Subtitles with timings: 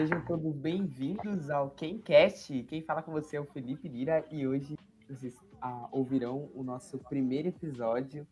[0.00, 2.62] Sejam todos bem-vindos ao QuemCast.
[2.62, 4.74] Quem fala com você é o Felipe Lira e hoje
[5.06, 8.26] vocês ah, ouvirão o nosso primeiro episódio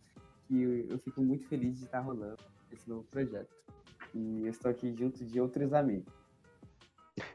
[0.46, 2.42] que eu, eu fico muito feliz de estar rolando
[2.72, 3.54] esse novo projeto.
[4.14, 6.10] E eu estou aqui junto de outros amigos.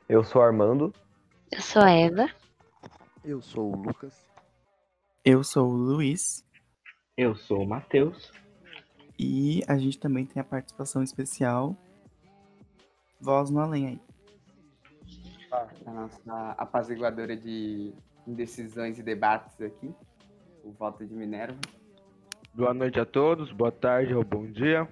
[0.09, 0.91] Eu sou Armando.
[1.51, 2.27] Eu sou a Eva.
[3.23, 4.27] Eu sou o Lucas.
[5.23, 6.43] Eu sou o Luiz.
[7.15, 8.31] Eu sou o Matheus.
[9.19, 11.77] E a gente também tem a participação especial
[13.21, 14.12] Voz no Além aí.
[15.53, 17.93] A nossa apaziguadora de
[18.25, 19.93] indecisões e debates aqui,
[20.63, 21.59] o voto de Minerva.
[22.55, 24.87] Boa noite a todos, boa tarde ou bom dia.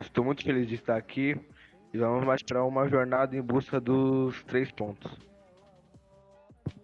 [0.00, 1.38] Estou muito feliz de estar aqui
[1.92, 5.18] e vamos mais para uma jornada em busca dos três pontos.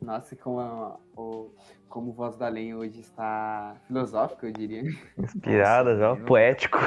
[0.03, 1.55] Nossa, como, a, o,
[1.89, 4.83] como o Voz do Além hoje está filosófico, eu diria.
[5.17, 6.79] Inspirada já, poético.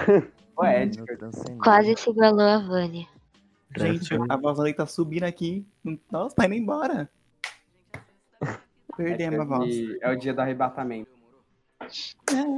[0.56, 1.06] Poético.
[1.64, 3.15] Quase se igualou a Vânia.
[3.78, 5.66] Gente, a voz ali tá subindo aqui.
[6.12, 7.10] Nossa, tá indo embora.
[8.96, 9.76] Perdemos a é, voz.
[10.02, 11.12] é o dia do arrebatamento.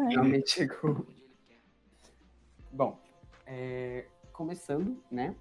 [0.10, 1.06] Realmente chegou.
[2.72, 3.00] Bom,
[3.46, 5.36] é, começando, né?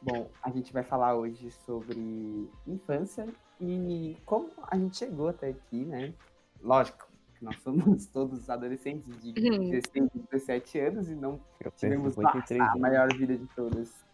[0.00, 3.26] Bom, a gente vai falar hoje sobre infância
[3.60, 6.14] e como a gente chegou até aqui, né?
[6.62, 7.08] Lógico,
[7.40, 9.70] nós somos todos adolescentes de Uhum.
[9.70, 11.40] 16 e 17 anos e não
[11.76, 14.04] tivemos 53 nossa, a maior vida de todas.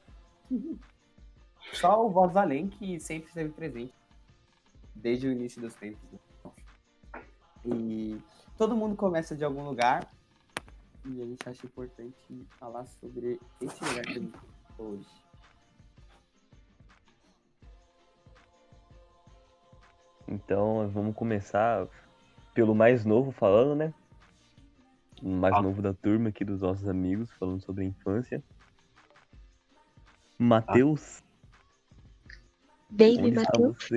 [1.72, 3.94] Só o Voz Além que sempre esteve presente,
[4.94, 6.02] desde o início dos tempos.
[6.12, 6.18] né?
[7.64, 8.20] E
[8.58, 10.12] todo mundo começa de algum lugar,
[11.06, 14.40] e a gente acha importante falar sobre esse lugar que a gente tá
[14.78, 15.06] hoje.
[20.28, 21.86] Então vamos começar
[22.55, 23.94] pelo mais novo falando, né?
[25.22, 25.62] O mais Ah.
[25.62, 28.42] novo da turma aqui dos nossos amigos, falando sobre a infância.
[30.38, 31.22] Matheus,
[32.92, 33.88] Baby Matheus.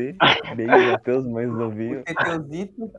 [0.56, 2.04] Beijo, Matheus, mais novinho.
[2.04, 2.92] Teteuzito,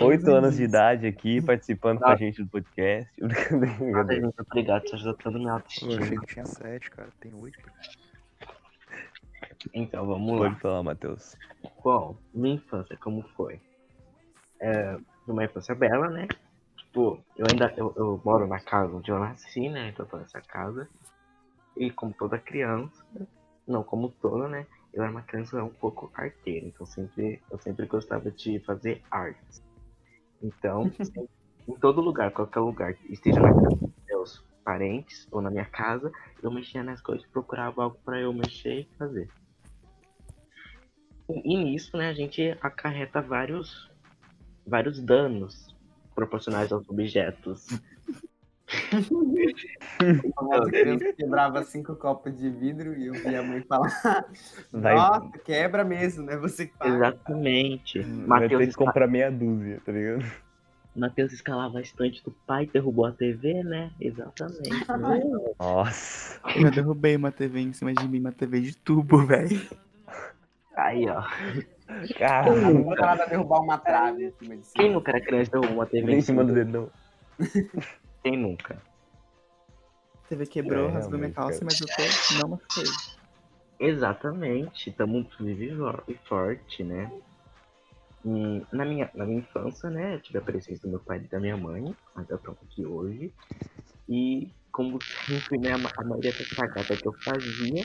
[0.00, 3.10] Oito anos de idade aqui, participando com a gente do podcast.
[3.80, 7.08] Nada, gente, obrigado, você ajuda tanto minha Eu achei que tinha sete, cara.
[7.20, 7.58] Tem oito.
[9.74, 10.48] Então, vamos lá.
[10.48, 11.36] Pode falar, Matheus.
[11.82, 13.60] Bom, minha infância, como foi?
[14.60, 14.96] É,
[15.26, 16.28] uma infância bela, né?
[16.76, 19.88] Tipo, eu ainda eu, eu moro na casa onde eu nasci, né?
[19.88, 20.88] Então eu tô nessa casa.
[21.76, 23.04] E como toda criança,
[23.66, 24.66] não como toda, né?
[24.96, 29.62] Eu era uma criança um pouco arteira, então sempre, eu sempre gostava de fazer artes.
[30.42, 31.28] Então, sempre-
[31.68, 36.10] em todo lugar, qualquer lugar, esteja na casa dos meus parentes ou na minha casa,
[36.42, 39.28] eu mexia nas coisas, procurava algo pra eu mexer e fazer.
[41.28, 43.90] E nisso, né, a gente acarreta vários,
[44.66, 45.76] vários danos
[46.14, 47.66] proporcionais aos objetos.
[50.38, 53.90] Uma criança que quebrava cinco copos de vidro e eu vi a mãe falar:
[54.72, 56.36] Vai, Nossa, quebra mesmo, né?
[56.36, 56.74] Você que.
[56.86, 58.00] Exatamente.
[58.00, 58.84] vai ter Matheus, que esca...
[58.84, 60.24] comprar meia dúzia, tá ligado?
[60.96, 63.90] Matheus escalava a estante do pai, derrubou a TV, né?
[64.00, 64.70] Exatamente.
[64.70, 65.20] né?
[65.60, 66.40] Nossa.
[66.56, 69.60] Eu já derrubei uma TV em cima de mim, uma TV de tubo, velho.
[70.74, 71.22] Aí, ó.
[72.18, 72.72] Caramba.
[72.72, 74.72] Nunca nada derrubar uma trave em cima de si.
[74.74, 76.90] Quem nunca era criança e derrubou uma TV Em cima do dedão.
[78.26, 78.82] Quem nunca?
[80.24, 82.84] A TV quebrou, É, rasgou minha calça, mas eu tô não machuquei.
[83.78, 87.08] Exatamente, estamos vivo e forte, né?
[88.24, 91.28] E na minha, na minha infância, né, eu tive a presença do meu pai e
[91.28, 93.32] da minha mãe, ainda estão aqui hoje.
[94.08, 97.84] E como sempre, né, a maioria das cagadas que eu fazia,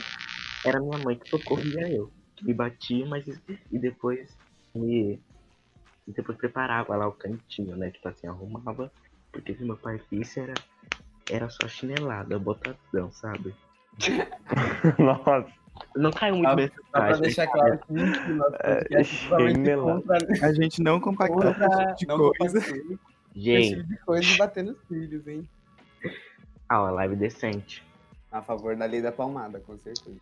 [0.66, 2.12] era minha mãe que socorria eu.
[2.34, 3.28] Que me batia, mas
[3.70, 4.36] e depois
[4.74, 5.22] me.
[6.08, 7.92] E depois preparava lá o cantinho, né?
[7.92, 8.90] Tipo assim, arrumava.
[9.32, 10.54] Porque se meu pai visse, era,
[11.30, 13.54] era só chinelada, botadão, sabe?
[14.98, 15.46] Nossa.
[15.96, 17.96] Não caiu muito bem Só pra deixar claro que é
[19.76, 22.60] contra, A gente não compactou com esse tipo de não coisa.
[22.60, 22.98] com esse
[23.34, 25.48] Gente, tipo de coisa bater nos filhos, hein?
[26.68, 27.82] ah, uma live decente.
[28.30, 30.20] A favor da lei da palmada, com certeza.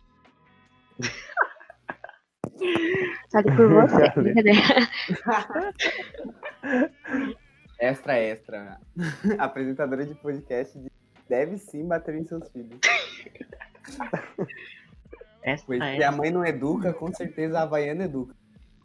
[3.31, 4.13] Fale por você.
[7.81, 8.79] Extra, extra.
[9.39, 10.91] Apresentadora de podcast de-
[11.27, 12.79] deve sim bater em seus filhos.
[15.41, 18.35] Essa Pois é se a mãe não educa, com certeza a Havaiana educa.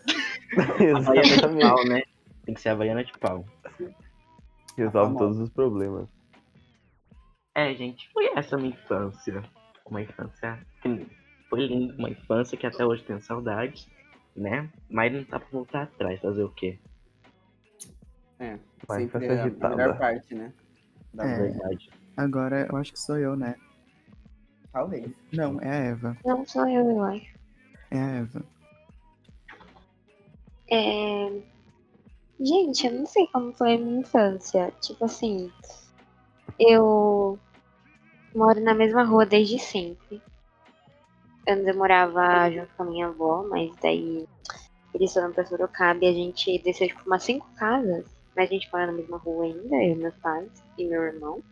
[0.56, 2.02] a Havaiana de pau, né?
[2.44, 3.44] Tem que ser a Havaiana de pau.
[4.76, 5.19] Resolve famosa.
[5.19, 6.08] todos os problemas.
[7.54, 9.43] É, gente, foi essa minha infância.
[9.84, 11.06] Uma infância que
[11.50, 13.87] foi linda, uma infância que até hoje tenho saudade,
[14.34, 14.70] né?
[14.90, 16.78] Mas não dá pra voltar atrás, fazer o quê?
[18.38, 19.77] É, Vai, sempre é a agitada.
[19.77, 20.53] melhor parte, né?
[21.12, 21.43] Da É.
[21.43, 21.91] Verdade.
[22.17, 23.56] Agora eu acho que sou eu, né?
[24.73, 25.11] Talvez.
[25.33, 26.17] Não, é a Eva.
[26.25, 27.35] Não sou eu, eu acho.
[27.91, 28.44] É a Eva.
[30.71, 31.43] É...
[32.38, 34.73] Gente, eu não sei como foi a minha infância.
[34.81, 35.50] Tipo assim,
[36.59, 37.39] eu
[38.35, 40.21] moro na mesma rua desde sempre.
[41.49, 44.27] Antes eu morava junto com a minha avó, mas daí
[44.93, 48.16] eles foram pra Sorocaba e a gente desceu tipo umas cinco casas.
[48.37, 51.43] Mas a gente mora na mesma rua ainda, eu, meus pais e meu irmão.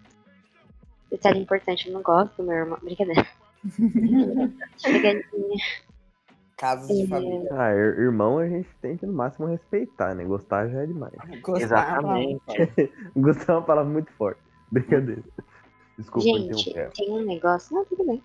[1.10, 2.78] Detalhe importante, eu não gosto do meu irmão.
[2.82, 3.26] Brincadeira.
[6.56, 7.06] Casos de É.
[7.06, 7.48] família.
[7.52, 10.24] Ah, ir- irmão a gente tem que no máximo respeitar, né?
[10.24, 11.12] Gostar já é demais.
[11.42, 12.42] Gostar, Exatamente.
[13.16, 14.40] Gostar é uma palavra muito forte.
[14.70, 15.22] Brincadeira.
[15.98, 16.90] Desculpa Gente, interromper.
[16.94, 17.74] tem um negócio.
[17.74, 18.22] Não, tudo bem.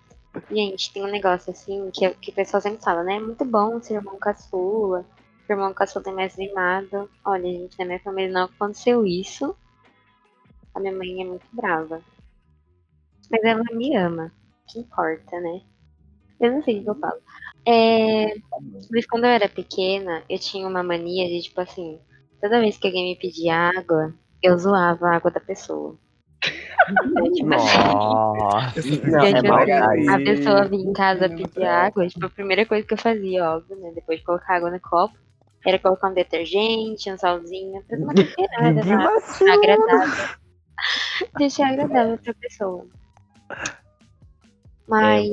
[0.52, 3.16] Gente, tem um negócio assim que, que o pessoal sempre fala, né?
[3.16, 5.04] É muito bom ser irmão caçula.
[5.50, 7.10] Irmão caçula tem mais mimado.
[7.26, 9.56] Olha, gente, na minha família não aconteceu isso.
[10.74, 12.02] A minha mãe é muito brava.
[13.32, 14.32] Mas ela me ama.
[14.68, 15.62] Que importa, né?
[16.40, 17.20] Eu não sei o que eu falo.
[17.66, 18.36] É,
[18.92, 22.00] mas quando eu era pequena, eu tinha uma mania de, tipo assim,
[22.42, 25.98] toda vez que alguém me pedia água, eu zoava a água da pessoa.
[27.06, 29.10] Então, tipo assim, Nossa.
[29.10, 31.88] Não, é tipo a pessoa vinha em casa pedir bravo.
[31.88, 33.92] água, tipo, a primeira coisa que eu fazia, óbvio, né?
[33.94, 35.18] Depois de colocar água no copo,
[35.66, 38.82] era colocar um detergente, um salzinho, pra dar uma temperada,
[39.54, 40.36] agradável.
[41.38, 42.88] Deixar agradável pra pessoa.
[44.88, 45.30] Mas.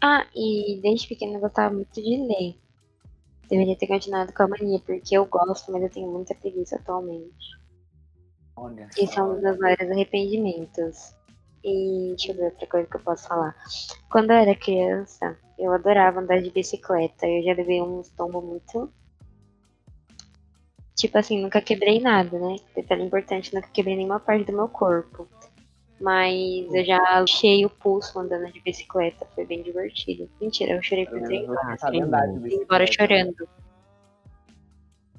[0.00, 2.56] Ah, e desde pequena eu gostava muito de ler.
[3.48, 7.58] Deveria ter continuado com a mania, porque eu gosto, mas eu tenho muita preguiça atualmente.
[8.54, 11.14] Olha Esse é um dos meus maiores arrependimentos.
[11.68, 13.54] E deixa eu ver outra coisa que eu posso falar.
[14.10, 17.26] Quando eu era criança, eu adorava andar de bicicleta.
[17.26, 18.92] Eu já levei uns tombos muito.
[20.96, 22.56] Tipo assim, nunca quebrei nada, né?
[22.74, 25.28] Detalhe importante, nunca quebrei nenhuma parte do meu corpo.
[26.00, 29.26] Mas eu já luxei o pulso andando de bicicleta.
[29.34, 30.28] Foi bem divertido.
[30.40, 31.80] Mentira, eu chorei por Pelo três horas.
[31.82, 32.62] bicicleta.
[32.62, 33.48] embora chorando.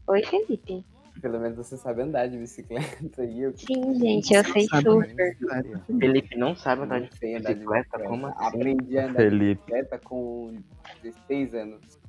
[0.07, 0.86] Oi, Felipe.
[1.21, 3.24] Pelo menos você sabe andar de bicicleta.
[3.25, 5.38] E eu Sim, gente, eu sei super.
[6.00, 8.00] Felipe não sabe andar de de bicicleta?
[8.00, 8.45] Como assim?
[8.45, 9.62] Aprendi a andar de Felipe.
[9.66, 10.57] bicicleta com
[11.04, 12.00] 16 anos.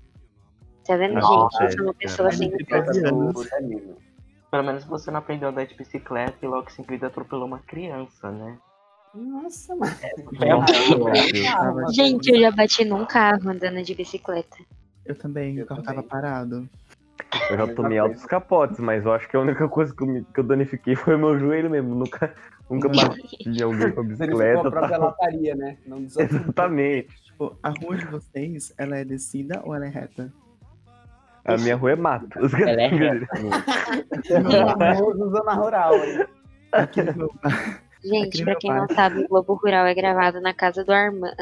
[0.87, 1.73] Tá vendo, Nossa, gente?
[1.73, 2.33] Eu sou uma pessoa é.
[2.33, 3.97] sem Bicicleta Bicicleta Danilo.
[4.51, 7.61] Pelo menos você não aprendeu a andar de bicicleta e logo em seguida atropelou uma
[7.61, 8.59] criança, né?
[9.15, 9.93] Nossa, mano.
[10.39, 11.45] Deus.
[11.53, 14.57] Tava- Gente, eu já bati num carro andando de bicicleta.
[15.05, 15.97] Eu também, Eu o carro também.
[16.03, 16.69] tava parado.
[17.51, 20.25] Eu já tomei altos capotes, mas eu acho que a única coisa que eu, me-
[20.25, 21.95] que eu danifiquei foi o meu joelho mesmo.
[21.95, 22.35] Nunca,
[22.69, 24.71] nunca bati em alguém com a bicicleta.
[24.71, 24.97] Tá?
[24.97, 25.77] lataria, né?
[25.87, 25.99] Não.
[26.19, 27.09] Exatamente.
[27.25, 30.33] Tipo, a rua de vocês, ela é descida ou ela é reta?
[31.45, 32.29] A minha rua é mato.
[32.55, 33.27] Ela é reta.
[34.79, 35.93] Famoso zona rural.
[36.71, 37.31] Aqui no
[38.05, 41.35] Gente, pra quem não sabe, o Globo Rural é gravado na casa do Armando.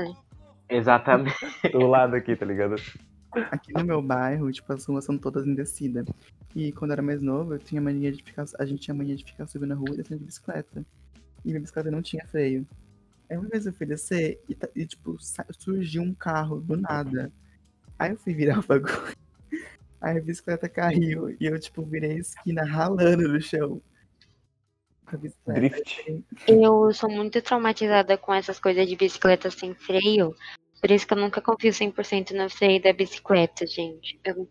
[0.69, 1.35] Exatamente.
[1.73, 2.77] Do lado aqui, tá ligado?
[3.51, 6.05] Aqui no meu bairro, tipo, as ruas são todas em descida.
[6.55, 8.45] E quando eu era mais novo, eu tinha mania de ficar.
[8.59, 10.85] A gente tinha mania de ficar subindo a rua e descendo de bicicleta.
[11.45, 12.67] E minha bicicleta não tinha freio.
[13.31, 15.17] Aí uma vez eu fui descer e, e, tipo,
[15.59, 17.31] surgiu um carro do nada.
[17.99, 19.17] Aí eu fui virar o bagulho.
[20.01, 23.83] Aí a bicicleta caiu e eu, tipo, virei a esquina ralando no chão.
[25.05, 25.61] Com a bicicleta.
[25.61, 26.25] Drift.
[26.47, 30.35] Eu sou muito traumatizada com essas coisas de bicicleta sem freio.
[30.81, 34.19] Por isso que eu nunca confio 100% no freio da bicicleta, gente.
[34.25, 34.49] Eu,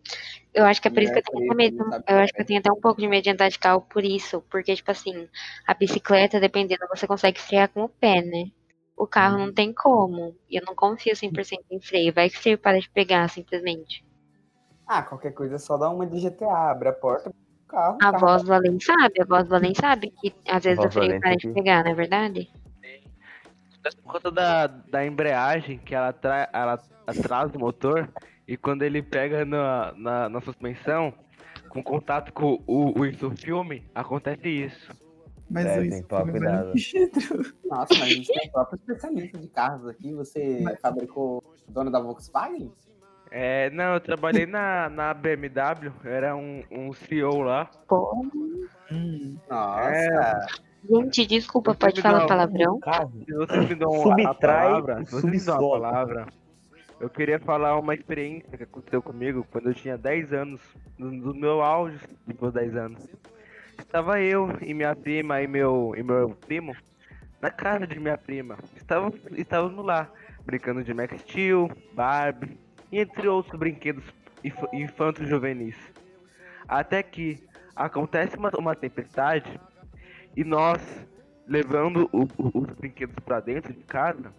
[0.52, 1.84] eu acho que é por isso que eu tenho até medo.
[2.06, 4.04] Eu acho que eu tenho até um pouco de medo de andar de carro por
[4.04, 4.42] isso.
[4.50, 5.28] Porque, tipo assim,
[5.66, 8.50] a bicicleta, dependendo, você consegue frear com o pé, né?
[8.94, 10.36] O carro não tem como.
[10.50, 12.12] E eu não confio 100% em freio.
[12.12, 14.04] Vai que o freio para de pegar, simplesmente.
[14.86, 16.70] Ah, qualquer coisa é só dá uma de GTA.
[16.70, 17.34] Abre a porta, o
[17.68, 17.96] carro.
[18.02, 20.88] A carro voz do além sabe, a voz do além sabe que às vezes o
[20.88, 22.50] do freio para de pegar, não é verdade?
[23.82, 28.08] Por conta da, da embreagem, que ela, tra ela atrasa o motor,
[28.46, 31.12] e quando ele pega na, na, na suspensão,
[31.68, 34.90] com contato com o, o isso filme, acontece isso.
[35.50, 36.72] Mas É, o tem isso que tomar cuidado.
[37.64, 40.14] Nossa, mas a gente tem o próprio especialista de carros aqui.
[40.14, 42.70] Você fabricou o dono da Volkswagen?
[43.30, 47.70] É, não, eu trabalhei na, na BMW, eu era um, um CEO lá.
[47.86, 48.26] Pô,
[48.90, 50.46] Hum, Nossa.
[50.84, 52.80] Gente, desculpa, Você pode me falar palavrão?
[53.24, 56.26] Se vocês me dão a Subtrai palavra, a palavra,
[57.00, 60.60] eu queria falar uma experiência que aconteceu comigo quando eu tinha 10 anos,
[60.98, 63.08] no, no meu auge dos meus 10 anos.
[63.78, 66.74] Estava eu e minha prima e meu, e meu primo
[67.40, 68.58] na casa de minha prima.
[68.76, 70.10] Estávamos, estávamos lá,
[70.44, 72.58] brincando de Max Steel, Barbie
[72.90, 74.04] e entre outros brinquedos
[74.44, 75.76] inf infantos juvenis.
[76.66, 77.42] Até que
[77.74, 79.60] acontece uma, uma tempestade
[80.38, 80.80] e nós,
[81.48, 84.32] levando o- o- os brinquedos para dentro de casa,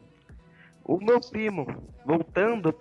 [0.86, 1.68] o meu primo
[2.06, 2.74] voltando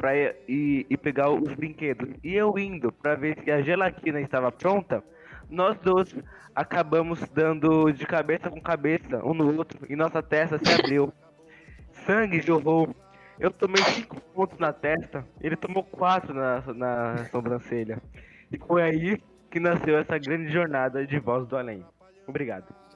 [0.49, 5.03] ir- ir pegar os brinquedos e eu indo pra ver se a gelatina estava pronta,
[5.51, 6.15] nós dois
[6.55, 11.13] acabamos dando de cabeça com cabeça um no outro e nossa testa se abriu.
[12.07, 12.95] Sangue jorrou.
[13.41, 18.01] Eu tomei cinco pontos na testa, ele tomou quatro na, na sobrancelha.
[18.53, 21.85] E foi aí que nasceu essa grande jornada de voz do além.
[22.29, 22.88] Obrigado.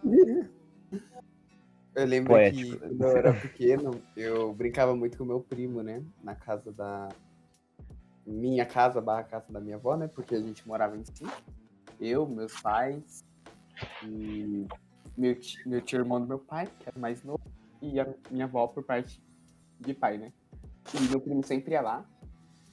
[1.95, 2.71] Eu lembro Poético.
[2.71, 6.03] que quando eu era pequeno, eu brincava muito com meu primo, né?
[6.23, 7.09] Na casa da.
[8.27, 10.09] Minha casa barra casa da minha avó, né?
[10.09, 11.43] Porque a gente morava em cinco.
[12.01, 13.23] Eu, meus pais
[14.05, 14.67] e
[15.17, 17.43] meu tio, meu tio irmão do meu pai, que era mais novo,
[17.81, 19.23] e a minha avó por parte
[19.79, 20.33] de pai, né?
[20.95, 22.05] E meu primo sempre ia lá,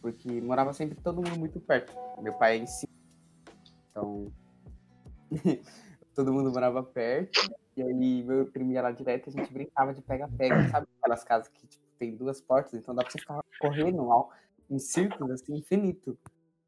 [0.01, 1.93] porque morava sempre todo mundo muito perto.
[2.21, 2.93] Meu pai é em cinco.
[3.91, 4.31] Então.
[6.19, 7.39] todo mundo morava perto.
[7.77, 10.85] E aí meu primo ia lá direto e a gente brincava de pega-pega, sabe?
[10.99, 14.29] Aquelas casas que tipo, tem duas portas, então dá pra você ficar correndo ao-
[14.69, 16.17] em círculos, assim, infinito.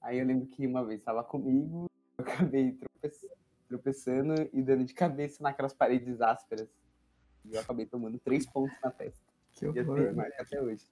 [0.01, 3.29] Aí eu lembro que uma vez tava comigo, eu acabei trope-
[3.67, 6.69] tropeçando e dando de cabeça naquelas paredes ásperas.
[7.43, 9.21] E eu acabei tomando três pontos na testa.
[9.51, 10.15] Que E eu tenho horror.
[10.15, 10.87] marca até hoje.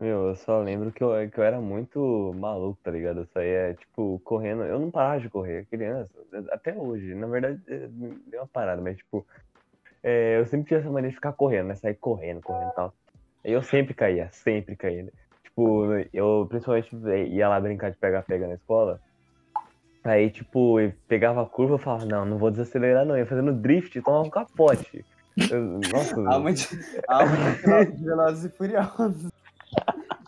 [0.00, 3.20] Meu, eu só lembro que eu, que eu era muito maluco, tá ligado?
[3.20, 4.62] Eu saía, tipo, correndo.
[4.62, 6.10] Eu não parava de correr, criança.
[6.50, 7.14] Até hoje.
[7.14, 7.88] Na verdade, eh,
[8.26, 9.26] deu uma parada, mas, tipo,
[10.02, 11.74] eh, eu sempre tinha essa mania de ficar correndo, né?
[11.74, 12.94] Sair correndo, correndo e tal.
[13.44, 15.12] E eu sempre caía, sempre caía.
[15.44, 16.96] Tipo, eu principalmente
[17.28, 18.98] ia lá brincar de pega-pega na escola.
[20.02, 23.16] Aí, tipo, eu pegava a curva e falava, não, não vou desacelerar, não.
[23.16, 25.04] Eu ia fazendo drift e tomava um capote.
[25.50, 25.60] Eu-
[25.92, 26.66] nossa, Alma de,
[27.06, 29.28] alma de Velozes e Furiosos.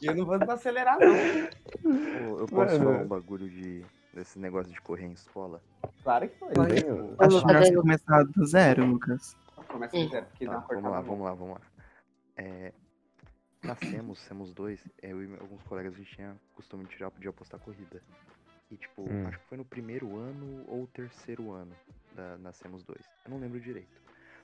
[0.01, 2.39] E eu não vou desacelerar, não.
[2.39, 2.85] Eu posso Mano.
[2.85, 5.63] falar um bagulho de desse negócio de correr em escola?
[6.03, 6.53] Claro que foi.
[6.53, 6.85] Pode.
[6.85, 9.37] eu- Acho melhor você começar do zero, Lucas.
[9.69, 11.61] Começa do zero, porque dá Tá, uma vamos lá, vamos lá, vamos lá.
[12.37, 12.73] É,
[13.63, 17.59] nascemos, Semos dois, eu e alguns colegas a gente tinha costume de tirar de apostar
[17.61, 18.03] corrida.
[18.71, 19.27] E tipo, Hum.
[19.29, 21.73] acho que foi no primeiro ano ou terceiro ano
[22.15, 23.05] da Nascemos dois.
[23.25, 24.01] Eu não lembro direito.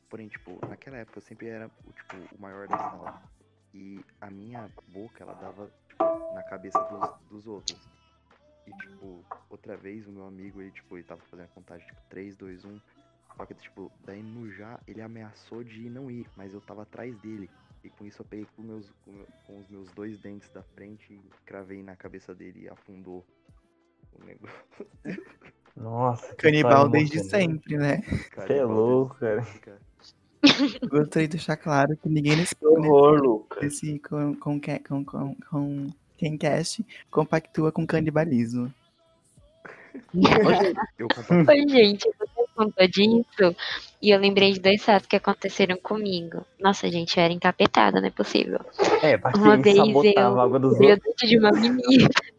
[0.09, 3.23] Porém, tipo, naquela época eu sempre era o, tipo, o maior da sala.
[3.75, 7.79] E a minha boca, ela dava tipo, na cabeça dos, dos outros.
[8.67, 12.01] E tipo, outra vez o meu amigo, ele, tipo, ele tava fazendo a contagem, tipo,
[12.09, 12.81] 3, 2, 1.
[13.37, 17.17] Só que, tipo, daí no já, ele ameaçou de não ir, mas eu tava atrás
[17.19, 17.49] dele.
[17.85, 20.63] E com isso eu peguei com, meus, com, meu- com os meus dois dentes da
[20.63, 23.25] frente e cravei na cabeça dele e afundou
[24.13, 24.89] o negócio.
[25.77, 28.03] Nossa, Canibal desde sempre, né?
[28.35, 29.43] Você é louco, cara.
[30.89, 33.63] Gostaria de deixar claro que ninguém nesse, Que horror, Lucas.
[33.63, 38.73] nesse com, com, com, com, com Quemcast compactua com canibalismo.
[40.99, 41.09] Eu.
[41.49, 43.57] Oi, gente, você contou disso
[44.01, 46.45] e eu lembrei de dois fatos que aconteceram comigo.
[46.61, 48.61] Nossa, gente, eu era encapetada, não é possível.
[49.03, 51.15] É, Uma quem vez eu a água dos quebrei o outros.
[51.19, 52.09] dente de uma menina.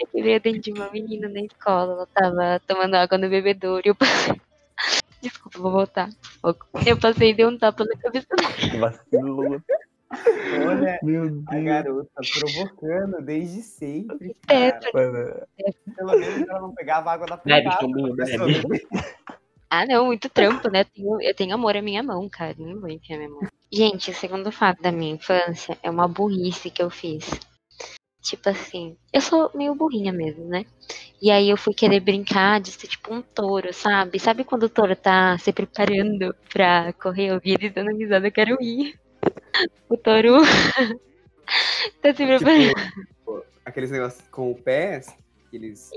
[0.00, 1.92] Eu quebrei o dente de uma menina na escola.
[1.92, 4.40] Ela tava tomando água no bebedouro e eu passei.
[5.22, 6.08] Desculpa, vou voltar.
[6.86, 8.50] Eu passei e dei um tapa na cabeça dela.
[8.92, 9.60] Vacilou.
[10.66, 11.64] Olha Meu a Deus.
[11.64, 14.36] garota provocando desde sempre.
[14.48, 14.90] É, Cara.
[14.92, 15.46] Mano,
[15.96, 18.46] Pelo menos ela não pegava água da Bebe, privada.
[18.68, 18.86] bebe.
[19.70, 20.80] Ah, não, muito trampo, né?
[20.80, 22.54] Eu tenho, eu tenho amor à minha mão, cara.
[22.58, 23.40] Não vou enfiar minha mão.
[23.72, 27.30] Gente, o segundo fato da minha infância é uma burrice que eu fiz.
[28.20, 30.66] Tipo assim, eu sou meio burrinha mesmo, né?
[31.22, 34.18] E aí eu fui querer brincar de ser tipo um touro, sabe?
[34.18, 37.28] Sabe quando o touro tá se preparando pra correr?
[37.28, 38.98] Eu vi eles dando risada, eu quero ir.
[39.88, 40.38] O touro
[42.02, 42.74] tá se preparando.
[42.74, 45.00] Tipo, aqueles negócios com o pé,
[45.46, 45.92] aqueles.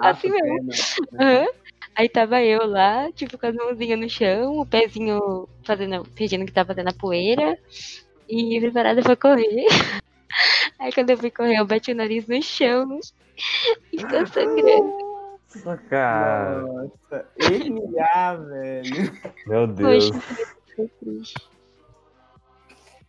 [0.00, 0.70] assim mesmo.
[1.14, 1.46] Aham.
[1.94, 6.52] Aí tava eu lá, tipo, com as mãozinhas no chão, o pezinho fazendo, fingindo que
[6.52, 7.56] tava fazendo a poeira
[8.28, 9.66] e preparada pra correr.
[10.78, 13.00] Aí quando eu fui correr, eu bati o nariz no chão
[13.92, 14.94] e ficou sangrando.
[15.54, 16.62] Nossa, cara.
[16.62, 19.12] Nossa, humilhar, velho.
[19.46, 20.10] Meu Deus.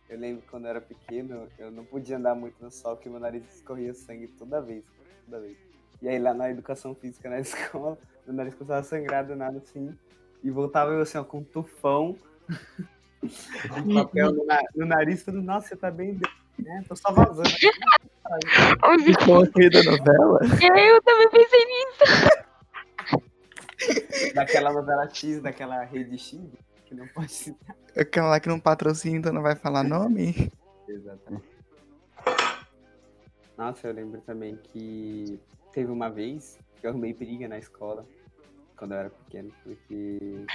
[0.08, 3.10] Eu lembro que quando eu era pequeno, eu não podia andar muito no sol, porque
[3.10, 4.84] meu nariz escorria sangue toda vez.
[5.26, 5.56] Toda vez.
[6.00, 9.58] E aí lá na educação física na escola, meu nariz começava a sangrar do nada
[9.58, 9.94] assim.
[10.42, 12.16] E voltava eu assim, ó, com um tufão.
[13.20, 16.18] de papel no, na- no nariz, falando, nossa, você tá bem,
[16.62, 16.84] né?
[16.88, 17.48] Tô só vazando.
[18.84, 22.04] Onde Com aquele da novela, eu também pensei nisso.
[24.34, 26.40] Daquela novela X, daquela rede X,
[26.84, 27.76] que não pode citar.
[27.96, 30.52] aquela lá que não patrocina, então não vai falar nome.
[30.88, 31.46] Exatamente.
[33.56, 35.40] Nossa, eu lembro também que
[35.72, 38.06] teve uma vez que eu arrumei briga na escola,
[38.76, 40.46] quando eu era pequeno, porque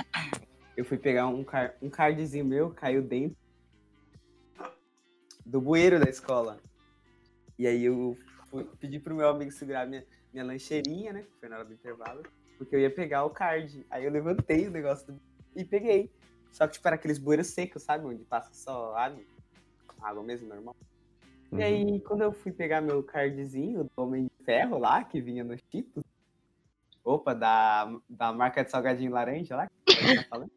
[0.77, 3.37] eu fui pegar um, car um cardzinho meu, caiu dentro.
[5.45, 6.59] Do bueiro da escola.
[7.57, 8.17] E aí eu
[8.49, 11.23] fui, pedi pro meu amigo segurar minha, minha lancheirinha, né?
[11.23, 12.23] que Foi na hora do intervalo.
[12.57, 13.85] Porque eu ia pegar o card.
[13.89, 15.19] Aí eu levantei o negócio do...
[15.55, 16.11] e peguei.
[16.51, 18.05] Só que, tipo, era aqueles bueiros secos, sabe?
[18.05, 19.23] Onde passa só água.
[20.01, 20.75] Água mesmo, normal.
[21.51, 21.59] Uhum.
[21.59, 25.43] E aí, quando eu fui pegar meu cardzinho do Homem de Ferro lá, que vinha
[25.43, 26.03] no Cheetos,
[27.03, 30.51] opa, da, da marca de salgadinho laranja lá, que tava falando.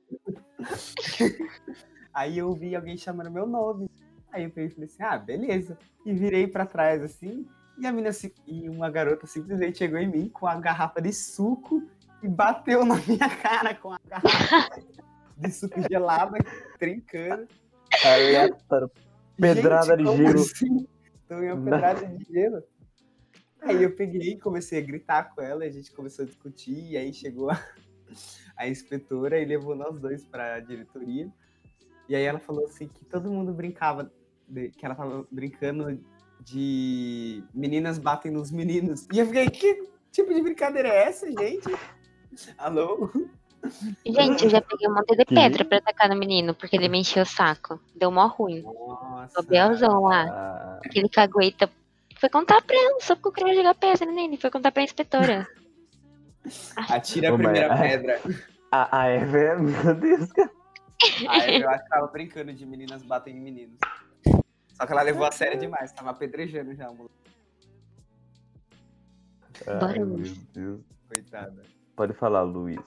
[2.12, 3.90] aí eu vi alguém chamando meu nome.
[4.32, 5.78] Aí eu peguei e falei assim, ah, beleza.
[6.04, 7.46] E virei pra trás assim,
[7.78, 8.14] e a menina
[8.46, 11.82] e uma garota simplesmente chegou em mim com a garrafa de suco
[12.22, 14.80] e bateu na minha cara com a garrafa
[15.36, 16.38] de suco gelada,
[16.78, 17.46] trincando.
[18.04, 18.90] Aleatório.
[19.38, 20.40] Pedrada Gente, de gelo.
[20.40, 20.88] Assim?
[21.28, 22.62] Tomei uma pedrada de gelo.
[23.60, 26.96] Aí eu peguei e comecei a gritar com ela, a gente começou a discutir, e
[26.96, 27.60] aí chegou a,
[28.56, 31.30] a inspetora e levou nós dois para a diretoria.
[32.08, 34.10] E aí ela falou assim que todo mundo brincava,
[34.48, 36.00] de- que ela tava brincando
[36.40, 39.06] de meninas batem nos meninos.
[39.12, 41.74] E eu fiquei, que tipo de brincadeira é essa, gente?
[42.58, 43.10] Alô?
[44.04, 45.34] Gente, eu já peguei um monte de Que?
[45.34, 47.80] pedra pra atacar no menino, porque ele me encheu o saco.
[47.96, 48.62] Deu mó ruim.
[48.62, 49.40] Nossa.
[49.40, 51.68] O Belzão lá, aquele cagueta,
[52.20, 54.36] foi contar pra ela, só porque eu queria jogar pedra nele.
[54.36, 55.48] Foi contar pra inspetora.
[56.76, 58.20] Atira a primeira pedra.
[58.70, 60.50] a, a Eva é, meu Deus, cara.
[61.28, 63.78] Aí eu acho que tava brincando de meninas batem em meninos.
[64.74, 67.14] Só que ela levou a sério demais, tava apedrejando já, moleque.
[69.66, 70.36] Ai, Luiz.
[70.36, 70.80] meu Deus.
[71.08, 71.62] Coitada.
[71.94, 72.78] Pode falar, Luiz.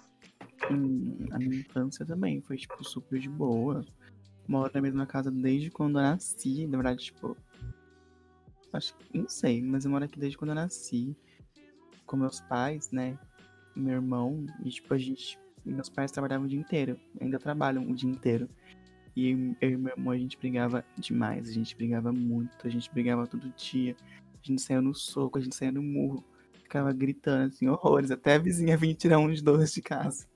[0.69, 3.83] Hum, a minha infância também foi, tipo, super de boa.
[4.47, 6.67] Moro na mesma casa desde quando eu nasci.
[6.67, 7.35] Na verdade, tipo.
[8.73, 9.17] Acho que.
[9.17, 11.15] Não sei, mas eu moro aqui desde quando eu nasci.
[12.05, 13.17] Com meus pais, né?
[13.75, 14.45] Meu irmão.
[14.63, 15.39] E, tipo, a gente.
[15.65, 16.99] Meus pais trabalhavam o dia inteiro.
[17.19, 18.49] Ainda trabalham o dia inteiro.
[19.15, 21.49] E eu e meu irmão, a gente brigava demais.
[21.49, 22.65] A gente brigava muito.
[22.65, 23.95] A gente brigava todo dia.
[24.33, 26.23] A gente saía no soco, a gente saía no murro.
[26.63, 28.11] Ficava gritando, assim, horrores.
[28.11, 30.27] Até a vizinha vinha tirar um de dois de casa.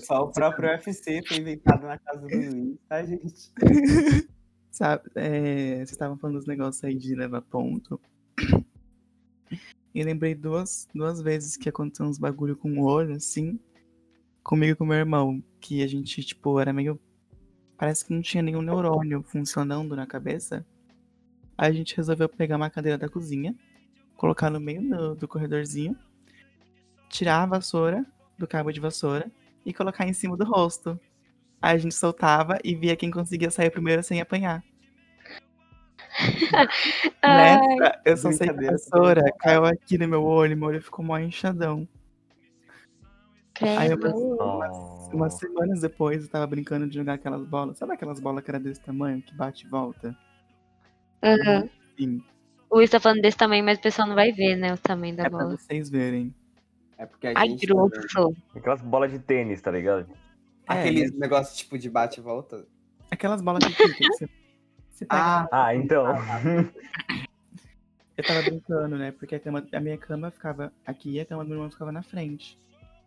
[0.00, 3.52] Só o próprio UFC foi inventado na casa do Luiz, tá, gente?
[4.70, 8.00] Sabe, é, vocês estavam falando dos negócios aí de levar ponto.
[9.94, 13.58] E lembrei duas, duas vezes que aconteceu uns bagulho com o olho, assim,
[14.42, 15.42] comigo e com meu irmão.
[15.60, 17.00] Que a gente, tipo, era meio.
[17.76, 20.66] Parece que não tinha nenhum neurônio funcionando na cabeça.
[21.56, 23.54] Aí a gente resolveu pegar uma cadeira da cozinha,
[24.16, 25.96] colocar no meio do, do corredorzinho,
[27.08, 28.06] tirar a vassoura
[28.38, 29.30] do cabo de vassoura
[29.66, 30.98] e colocar em cima do rosto.
[31.60, 34.62] Aí a gente soltava e via quem conseguia sair primeiro sem apanhar.
[37.22, 39.36] Nessa, eu só sei que a Brincadeira, vassoura brincadeira.
[39.38, 41.86] caiu aqui no meu olho, meu olho ficou mó inchadão.
[43.60, 44.14] Aí credo.
[44.16, 45.10] Oh.
[45.12, 47.78] Umas semanas depois eu tava brincando de jogar aquelas bolas.
[47.78, 50.16] Sabe aquelas bolas que era desse tamanho, que bate e volta?
[51.96, 52.22] Sim,
[52.70, 54.72] O Luiz tá falando desse tamanho, mas o pessoal não vai ver, né?
[54.74, 55.56] O tamanho da é pra bola.
[55.56, 56.32] vocês verem.
[56.96, 57.66] É porque a Ai, gente.
[57.66, 58.34] grosso.
[58.54, 60.06] Aquelas bolas de tênis, tá ligado?
[60.66, 62.64] Aqueles negócios tipo de bate e volta.
[63.10, 64.28] Aquelas bolas que fica, que você.
[65.08, 66.06] Ah, Ah, então.
[68.16, 69.12] Eu tava brincando, né?
[69.12, 71.92] Porque a, cama, a minha cama ficava aqui e a cama do meu irmão ficava
[71.92, 72.58] na frente.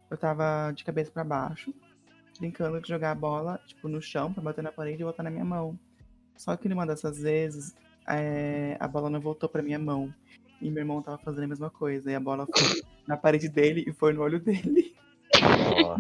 [0.10, 1.74] Eu tava de cabeça pra baixo,
[2.40, 5.30] brincando de jogar a bola, tipo, no chão, pra bater na parede e voltar na
[5.30, 5.78] minha mão.
[6.38, 7.76] Só que numa dessas vezes,
[8.08, 10.14] é, a bola não voltou pra minha mão.
[10.62, 12.10] E meu irmão tava fazendo a mesma coisa.
[12.10, 14.96] E a bola foi na parede dele e foi no olho dele.
[15.76, 16.00] Ó.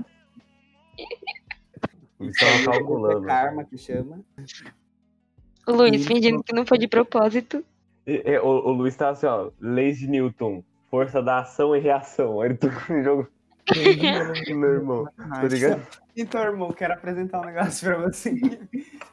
[2.18, 3.26] Eles estavam calculando.
[3.26, 4.24] É karma que chama.
[5.68, 7.64] O Luiz fingindo que não foi de propósito.
[8.06, 9.52] E- e- o, o Luiz tava assim, ó.
[9.60, 10.64] Leis de Newton.
[10.90, 12.42] Força da ação e reação.
[12.42, 13.28] Aí ele tocou no jogo
[14.50, 15.08] meu irmão.
[15.16, 15.88] Tá ligado?
[16.18, 18.34] Então, irmão, quero apresentar um negócio pra você.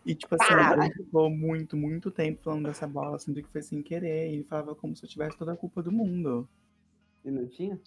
[0.04, 3.82] E tipo assim, ele ficou muito, muito tempo falando dessa bola, sendo que foi sem
[3.82, 4.30] querer.
[4.30, 6.48] E ele falava como se eu tivesse toda a culpa do mundo.
[7.24, 7.78] E não tinha?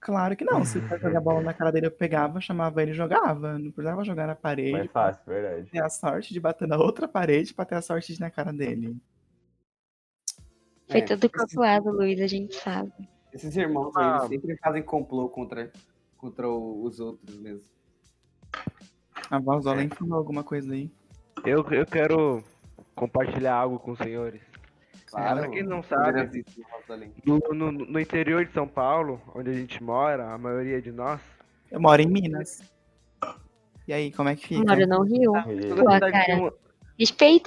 [0.00, 0.64] Claro que não.
[0.64, 3.58] Se jogar a bola na cara dele, eu pegava, chamava ele e jogava.
[3.58, 4.72] Não precisava jogar na parede.
[4.72, 5.70] Mais fácil, verdade.
[5.70, 8.30] ter a sorte de bater na outra parede pra ter a sorte de ir na
[8.30, 8.96] cara dele.
[10.88, 12.92] Foi É, tudo esses- calculado, Luiz, a gente sabe.
[13.32, 14.16] Esses irmãos aí, Ah.
[14.24, 15.70] eles sempre fazem complô contra,
[16.16, 17.62] contra os outros mesmo.
[19.30, 20.90] A voz dela ensinou alguma coisa aí.
[21.44, 22.42] Eu, eu quero
[22.96, 24.40] compartilhar algo com os senhores.
[25.10, 25.40] Claro.
[25.40, 26.44] Pra quem não sabe,
[27.24, 31.20] no, no, no interior de São Paulo, onde a gente mora, a maioria de nós,
[31.70, 32.62] Eu moro em Minas.
[33.86, 34.64] E aí, como é que fica?
[34.64, 35.32] Moro no Rio.
[35.36, 36.50] E- toda Pô, um,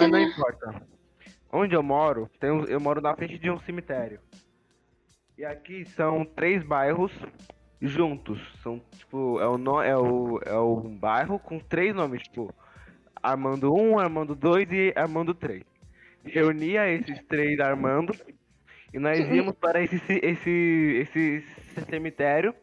[0.04, 0.26] Mas não né?
[0.26, 0.82] importa.
[1.52, 4.20] Onde eu moro, tem um- eu moro na frente de um cemitério.
[5.38, 7.12] E aqui são três bairros
[7.82, 8.40] juntos.
[8.62, 12.54] São, tipo, é o, no- é o, é o bairro com três nomes, tipo.
[13.22, 15.64] Armando 1, Armando 2 e Armando 3.
[16.26, 18.14] Reunia esses três Armando
[18.94, 20.50] e nós íamos para esse, esse,
[21.02, 21.44] esse
[21.90, 22.54] cemitério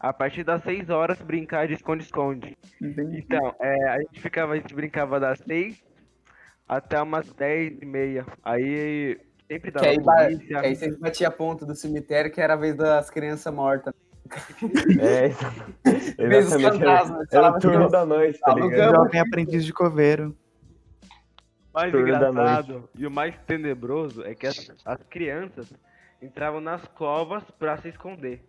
[0.00, 2.56] a partir das 6 horas brincar de esconde-esconde.
[2.80, 5.82] Então, é, a gente ficava, a gente brincava das 6
[6.68, 8.26] até umas 10 e meia.
[8.44, 9.18] Aí
[9.50, 10.46] sempre Que dava aí, ba- polícia.
[10.60, 13.92] que aí vocês batiam ponto do cemitério, que era a vez das crianças mortas.
[15.00, 15.28] É,
[16.28, 17.26] Vez dos fantasmas.
[17.32, 18.94] era o turno que- da noite, tá ligado?
[18.96, 20.36] Jovem aprendiz de coveiro.
[21.78, 25.72] O mais engraçado e o mais tenebroso é que as, as crianças
[26.20, 28.42] entravam nas covas pra se esconder.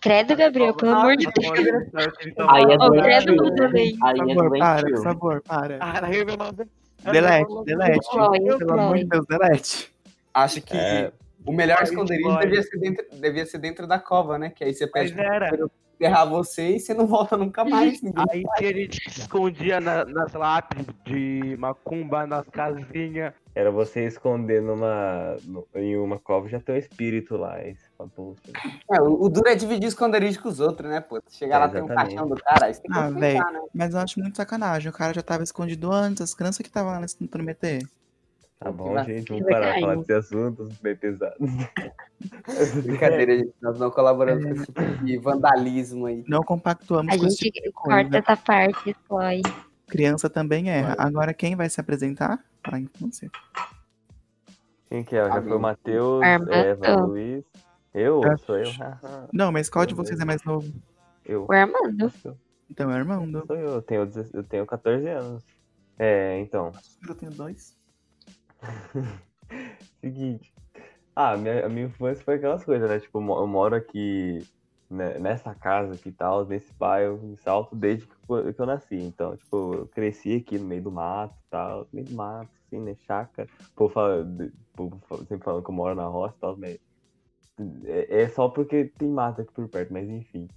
[0.00, 1.52] Credo, Gabriel, pelo amor de Deus.
[2.48, 3.36] Aí é doentio.
[3.36, 3.96] não também.
[4.02, 5.78] Aí Por é favor, para, favor, para.
[7.12, 8.08] Delete, delete.
[8.58, 9.04] Pelo amor de.
[9.04, 9.92] Deus, delete.
[10.34, 11.12] Acho que É.
[11.46, 14.50] o melhor esconderijo devia ser, dentro, devia ser dentro da cova, né?
[14.50, 15.48] Que aí você Mas pede era.
[15.56, 18.00] pra enterrar você e você não volta nunca mais.
[18.30, 23.32] Aí que a gente se escondia na- nas lápides de macumba, nas casinhas.
[23.54, 27.62] Era você esconder numa, no- em uma cova já tem um espírito lá.
[27.62, 27.76] E
[28.14, 28.40] "Puta,
[28.90, 31.20] É, o, o duro é dividir esconderijo com os outros, né, pô?
[31.30, 33.60] Chegar É, lá, tem um caixão do cara, você tem que Ah, aproveitar, né?
[33.74, 34.88] Mas eu acho muito sacanagem.
[34.90, 37.80] O cara já tava escondido antes, as crianças que estavam lá nesse prometer.
[38.62, 39.80] Tá bom, gente, vamos parar de Verdade.
[39.80, 41.34] falar desse assunto bem pesado.
[42.84, 43.52] Brincadeira, gente.
[43.60, 46.24] Nós não colaboramos com esse tipo de vandalismo aí.
[46.28, 48.02] Não compactuamos A com esse gente tipo de coisa.
[48.02, 49.42] corta essa parte, Chloe.
[49.88, 50.94] Criança também erra.
[50.98, 52.42] Agora quem vai se apresentar?
[52.64, 53.30] A infância.
[54.88, 55.24] Quem que é?
[55.26, 56.52] Já foi o Matheus, Armando.
[56.52, 57.44] Eva, Luiz.
[57.92, 58.20] Eu?
[58.24, 58.36] É.
[58.36, 58.70] Sou eu?
[59.32, 60.72] Não, mas qual de vocês é mais novo?
[61.24, 61.46] eu.
[61.48, 62.12] O Armando.
[62.70, 63.30] Então é irmão.
[63.30, 65.42] do- Sou eu, eu tenho, 16 eu tenho 14 anos.
[65.98, 66.72] É, então.
[67.06, 67.76] Eu tenho dois.
[70.00, 70.52] Seguinte.
[71.14, 72.98] Ah, minha, a minha infância foi aquelas coisas, né?
[73.00, 74.46] Tipo, eu mo- eu moro aqui
[74.90, 78.14] né, nessa casa aqui e tal, nesse bairro em Salto, desde que
[78.54, 78.96] que eu nasci.
[78.96, 82.80] Então, tipo, eu cresci aqui no meio do mato e tal, meio do mato, assim,
[82.80, 82.94] né?
[83.06, 83.48] Chácara.
[83.60, 84.26] O povo fala,
[84.74, 86.78] povo sempre falando que eu moro na roça e tal, mas
[87.84, 90.48] é, é só porque tem mato aqui por perto, mas enfim.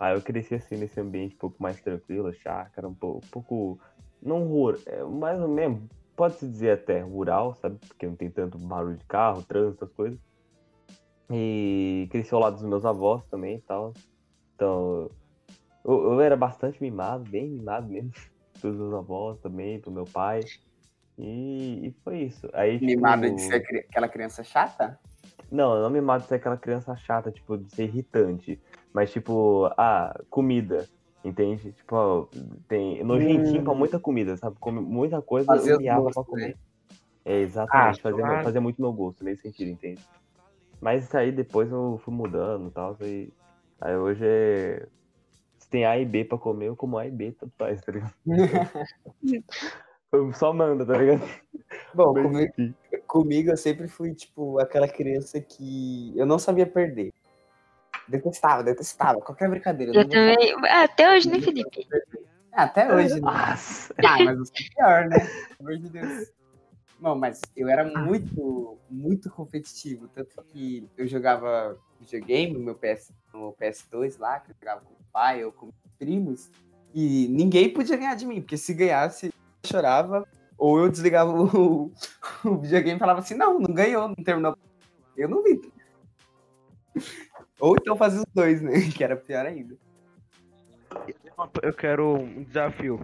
[0.00, 3.80] Aí eu cresci assim nesse ambiente um pouco mais tranquilo, chácara, um pouco, um pouco
[4.20, 5.82] não rural, é mais ou menos,
[6.22, 7.80] pode-se dizer até rural, sabe?
[7.84, 10.20] Porque não tem tanto barulho de carro, trânsito, essas coisas.
[11.28, 13.92] E cresci ao lado dos meus avós também e tal.
[14.54, 15.10] Então,
[15.84, 18.12] eu, eu era bastante mimado, bem mimado mesmo.
[18.62, 20.44] Pelos meus avós também, pro meu pai.
[21.18, 22.48] E, e foi isso.
[22.52, 24.96] Aí, tipo, Mimado de ser cri- aquela criança chata?
[25.50, 28.62] não, não mimado de ser aquela criança chata, tipo, de ser irritante.
[28.94, 30.88] Mas, tipo, ah, comida.
[31.24, 31.72] Entende?
[31.72, 32.26] Tipo, ó,
[32.68, 34.56] tem nojentinho pra muita comida, sabe?
[34.58, 35.56] Come muita coisa Hum.
[35.56, 36.48] Fazer miava gostos, pra comer.
[36.48, 36.54] né?
[37.24, 38.00] É, exatamente.
[38.00, 38.44] Ah, fazer, claro.
[38.44, 40.02] fazer muito meu gosto nesse sentido, entende?
[40.80, 42.96] Mas isso aí depois eu fui mudando e tal.
[43.00, 43.32] Aí,
[43.80, 44.86] aí hoje é.
[45.58, 47.92] Se tem A e B pra comer, eu como A e B, tanto faz, tá
[47.92, 48.12] ligado?
[50.12, 51.22] Eu Só manda, tá ligado?
[51.94, 52.52] Bom, comigo,
[53.06, 57.14] comigo eu sempre fui, tipo, aquela criança que eu não sabia perder.
[58.08, 59.20] Detestava, detestava.
[59.20, 59.92] Qualquer brincadeira.
[59.94, 60.54] Eu também.
[60.68, 61.86] Ah, Até hoje, né, Felipe?
[62.52, 63.20] Ah, até hoje, né?
[63.20, 63.94] Nossa!
[64.04, 65.18] Ah, mas eu sou pior, né?
[65.56, 66.32] Pelo amor de Deus.
[67.00, 70.06] Não, mas eu era muito, muito competitivo.
[70.08, 74.92] Tanto que eu jogava videogame no meu PS, no PS2 lá, que eu jogava com
[74.92, 76.50] o pai ou com meus primos.
[76.94, 80.26] E ninguém podia ganhar de mim, porque se ganhasse, eu chorava.
[80.58, 81.90] Ou eu desligava o,
[82.44, 84.56] o videogame e falava assim, não, não ganhou, não terminou.
[85.16, 85.60] Eu não vi.
[87.62, 88.72] Ou então fazia os dois, né?
[88.92, 89.76] Que era pior ainda.
[91.62, 93.00] Eu quero um desafio.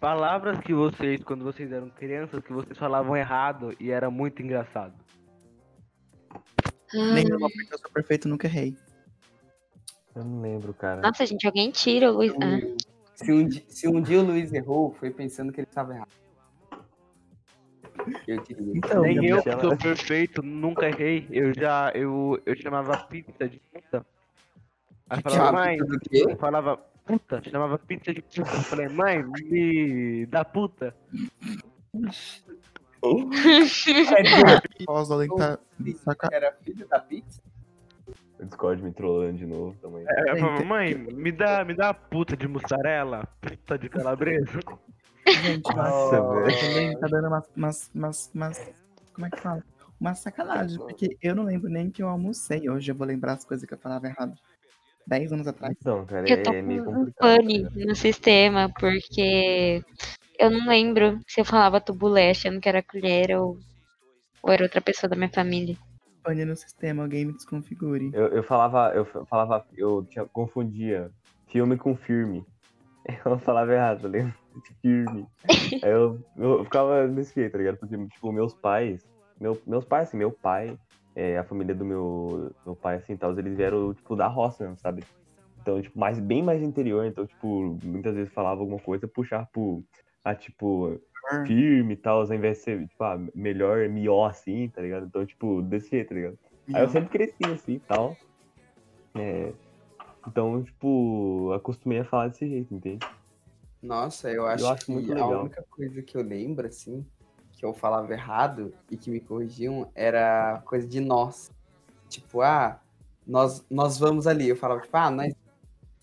[0.00, 4.94] Palavras que vocês, quando vocês eram crianças, que vocês falavam errado e era muito engraçado.
[6.92, 8.76] Ah, Nenhuma, porque eu sou perfeito, nunca errei.
[10.16, 11.00] Eu não lembro, cara.
[11.02, 12.32] Nossa, gente, alguém tira o Luiz.
[12.42, 12.58] Ah,
[13.14, 16.10] Se um, di- se um dia o Luiz errou, foi pensando que ele estava errado.
[18.26, 18.44] Eu.
[18.74, 21.26] Então, Nem eu, que sou perfeito, nunca errei.
[21.30, 24.06] Eu já, eu, eu chamava pizza de puta.
[25.08, 25.78] Aí falava, mãe,
[26.12, 28.40] eu falava puta, chamava pizza de puta.
[28.40, 30.94] Eu falei, mãe, me dá puta.
[35.36, 35.58] Tá
[35.94, 36.28] saca...
[36.30, 37.40] Era filho da pizza?
[38.38, 40.04] O Discord me trollando de novo também.
[40.04, 40.64] Entendi.
[40.64, 44.60] mãe, me dá, me dá puta de mussarela, puta de calabresa.
[45.26, 46.58] Gente, Nossa, velho.
[46.58, 48.70] também tá dando umas, umas, umas, umas-
[49.12, 49.62] Como é que fala?
[50.00, 52.68] Uma sacanagem, porque eu não lembro nem que eu almocei.
[52.70, 54.34] Hoje eu vou lembrar as coisas que eu falava errado.
[55.06, 55.74] Dez anos atrás.
[55.78, 59.82] Então, cara, eu tô é meio com um pane no sistema, porque
[60.38, 63.58] eu não lembro se eu falava tubulé achando que era colher ou,
[64.42, 65.76] ou era outra pessoa da minha família.
[66.22, 68.10] Pane no sistema, alguém me desconfigure.
[68.14, 71.10] Eu, eu falava, eu falava, eu tinha, confundia
[71.48, 72.44] filme com filme.
[73.24, 74.34] Eu falava errado, ligado?
[74.80, 75.26] Firme.
[75.82, 77.76] Aí eu, eu ficava desse jeito, tá ligado?
[77.78, 79.06] Porque, tipo, meus pais,
[79.40, 80.76] meu, meus pais, assim, meu pai,
[81.14, 84.78] é, a família do meu, meu pai, assim, tal, eles vieram, tipo, da roça mesmo,
[84.78, 85.04] sabe?
[85.60, 89.84] Então, tipo, mais, bem mais interior, então, tipo, muitas vezes falava alguma coisa, puxar pro,
[90.24, 90.98] a, tipo,
[91.46, 95.06] firme e tal, ao invés de ser, tipo, ah, melhor mió, assim, tá ligado?
[95.06, 96.38] Então, tipo, desse jeito, tá ligado?
[96.72, 98.16] Aí eu sempre cresci assim e tal.
[99.16, 99.52] É,
[100.26, 103.06] então, tipo, acostumei a falar desse jeito, entende?
[103.82, 105.40] Nossa, eu acho, acho que muito a legal.
[105.42, 107.04] única coisa que eu lembro, assim,
[107.52, 111.50] que eu falava errado e que me corrigiam era coisa de nós.
[112.08, 112.80] Tipo, ah,
[113.26, 114.48] nós, nós vamos ali.
[114.48, 115.34] Eu falava, tipo, ah, nós.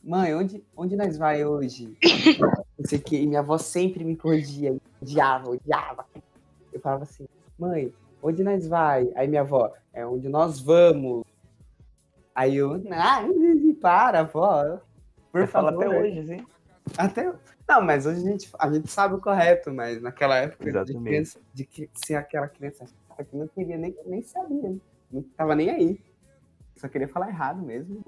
[0.03, 1.97] Mãe, onde, onde nós vai hoje?
[2.79, 3.17] Não sei o que.
[3.17, 6.05] E minha avó sempre me corrigia, odiava, odiava.
[6.71, 7.27] Eu falava assim,
[7.59, 9.11] mãe, onde nós vai?
[9.15, 11.25] Aí minha avó, é onde nós vamos.
[12.33, 13.23] Aí eu, ah,
[13.81, 14.79] para, avó.
[15.31, 15.73] Por Eu favor.
[15.73, 16.45] até hoje, assim.
[16.97, 17.33] Até.
[17.67, 21.03] Não, mas hoje a gente, a gente sabe o correto, mas naquela época de Exatamente.
[21.03, 22.85] criança, de que ser aquela criança
[23.29, 24.77] que não queria nem, nem sabia, né?
[25.11, 26.01] não tava nem aí.
[26.75, 28.03] Só queria falar errado mesmo.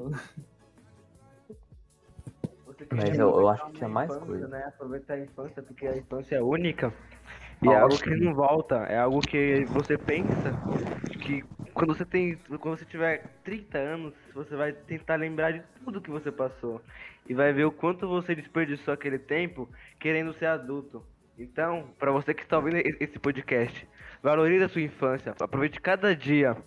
[2.92, 4.48] Mas eu, eu acho que tinha mais coisa.
[4.48, 4.64] Né?
[4.68, 6.94] Aproveitar a infância, porque a infância é única.
[7.62, 10.54] E é algo que não volta, é algo que você pensa
[11.22, 12.38] que quando você tem.
[12.60, 16.82] Quando você tiver 30 anos, você vai tentar lembrar de tudo que você passou.
[17.30, 21.06] E vai ver o quanto você desperdiçou aquele tempo querendo ser adulto.
[21.38, 23.88] Então, pra você que está ouvindo esse podcast,
[24.22, 26.58] valorize a sua infância, aproveite cada dia.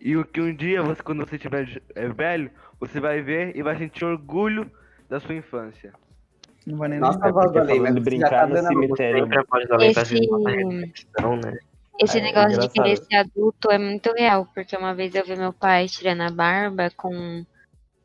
[0.00, 3.62] E o que um dia, você, quando você estiver é, velho, você vai ver e
[3.62, 4.68] vai sentir orgulho
[5.08, 5.94] da sua infância.
[6.66, 9.28] Não vai nem Nossa, voz do mas já brincar tá no cemitério-
[9.78, 10.16] lei Esse-
[11.36, 11.58] né?
[12.00, 15.36] Esse É, negócio de querer ser adulto é muito real, porque uma vez eu vi
[15.36, 17.44] meu pai tirando a barba com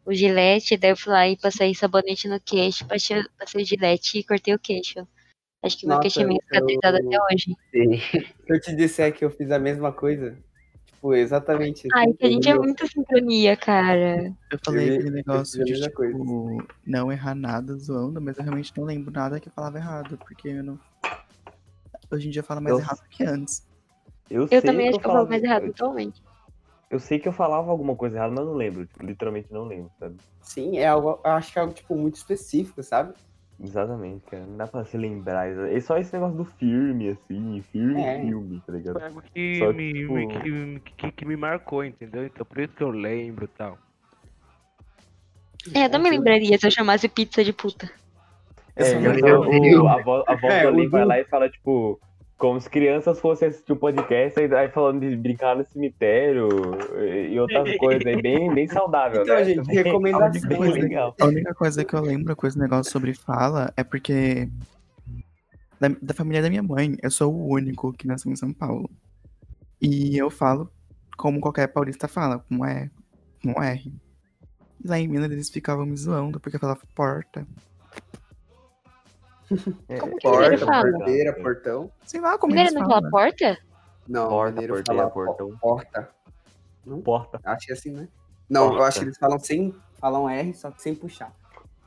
[0.08, 4.20] o gilete, daí eu fui lá e passei sabonete no queixo, passei, passei o gilete
[4.20, 5.06] e cortei o queixo.
[5.62, 7.56] Acho que meu Nossa, queixo é meio eu- cicatrizado até hoje.
[7.72, 7.98] Sim.
[8.00, 10.38] Se eu te disser que eu fiz a mesma coisa,
[10.86, 11.88] tipo, exatamente.
[11.94, 14.34] Ai, que a gente é eu- muita sincronia, cara.
[14.50, 16.14] Eu falei Eu- aquele eu negócio de, mesma coisa.
[16.18, 20.18] tipo, não errar nada zoando, mas eu realmente não lembro nada que eu falava errado,
[20.18, 20.80] porque eu não...
[22.10, 23.68] Hoje em dia eu falo mais Eu- errado que antes.
[24.30, 26.22] Eu, Eu sei também acho que eu falo mais errado atualmente.
[26.90, 28.86] Eu sei que eu falava alguma coisa errada, mas não lembro.
[28.86, 30.16] Tipo, literalmente não lembro, sabe?
[30.42, 33.14] Sim, é algo, eu acho que é algo, tipo, muito específico, sabe?
[33.60, 34.46] Exatamente, cara.
[34.46, 35.48] Não dá pra se lembrar.
[35.50, 37.62] É só esse negócio do filme, assim.
[37.72, 38.22] Filme É.
[38.22, 38.94] filme, tá ligado?
[39.00, 42.26] Foi algo que, Só me, tipo- me- que, que, que me marcou, entendeu?
[42.26, 43.78] Então por isso que eu lembro e tal.
[45.74, 47.92] É, eu também lembraria se eu chamasse pizza de puta.
[48.76, 49.84] É, memória o- anterior.
[49.84, 52.00] o- a voz, a voz É, Além vai lá e fala, tipo,
[52.38, 56.48] como se crianças fossem assistir o podcast, aí, aí falando de brincar no cemitério
[57.02, 59.44] e, e outras coisas aí, bem, bem saudável, Então, né?
[59.44, 60.68] gente, Bem- recomendações, Bem né?
[60.82, 61.16] legal.
[61.20, 64.48] A única coisa que eu lembro com esse negócio sobre fala é porque
[65.80, 68.90] da, da família da minha mãe, eu sou o único que nasceu em São Paulo.
[69.82, 70.70] E eu falo
[71.18, 72.90] como qualquer paulista fala, com E,
[73.44, 73.92] com R.
[74.84, 77.48] E lá em Minas eles ficavam me zoando porque eu falava porta.
[79.88, 80.92] É, Como que ele Porta, fala?
[80.92, 81.92] porteira, portão.
[82.06, 83.00] Sei lá como Mineiro não falam.
[83.00, 83.58] fala porta?
[84.08, 85.50] Não, Porta, mineiro porteira, fala portão.
[85.52, 86.10] po- Porta.
[87.04, 87.40] Porta.
[87.44, 88.08] Acho que é assim, né?
[88.50, 88.86] Não, eu Porta.
[88.86, 89.76] acho que eles falam sem.
[90.00, 91.32] Falam R, só que sem puxar.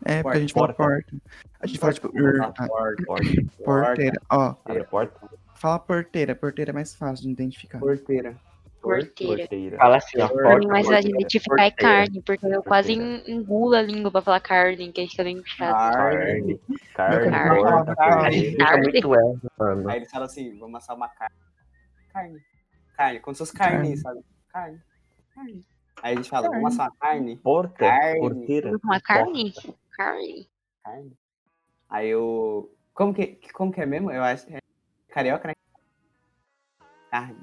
[0.04, 0.82] É, porque a gente fala Porta.
[1.10, 1.16] porta.
[1.60, 3.24] A gente fala tipo, Porta, "Ur", porta, porta,
[3.64, 4.20] porteira.
[4.30, 5.28] Ó, Abre a porta.
[5.54, 6.34] fala porteira.
[6.34, 7.78] Porteira é mais fácil de identificar.
[7.78, 8.34] porteira.
[8.80, 9.36] Porteira.
[9.42, 9.76] Porteira.
[9.76, 10.28] Fala assim, ó.
[10.28, 13.82] Porta, mim, mais fácil de porteira, identificar é carne, porque eu quase en- engulo a
[13.82, 15.92] língua pra falar carne, que fica bem chato.
[15.94, 16.60] Carne.
[16.94, 17.30] Carne.
[17.30, 17.60] Carne, Carne.
[17.62, 18.56] porta, Carne.
[18.82, 19.88] muito é, mano.
[19.90, 21.34] Aí eles falam assim, vamos assar uma carne.
[22.12, 22.40] Carne.
[22.96, 23.96] Carne, como se fosse carne, Carne.
[23.98, 24.20] sabe?
[24.52, 24.80] Carne.
[25.34, 25.64] Carne.
[26.02, 27.36] Aí a gente fala, vamos assar uma carne.
[27.36, 27.74] Porta.
[27.78, 28.20] Carne.
[28.20, 28.70] Porteira.
[28.82, 29.52] Uma carne?
[29.96, 30.48] Carne.
[30.82, 31.12] Carne.
[31.90, 32.72] Aí eu.
[32.94, 34.10] Como que, como que é mesmo?
[34.10, 34.46] Eu acho.
[34.50, 34.58] É
[35.10, 35.54] carioca, né?
[37.10, 37.36] Carne.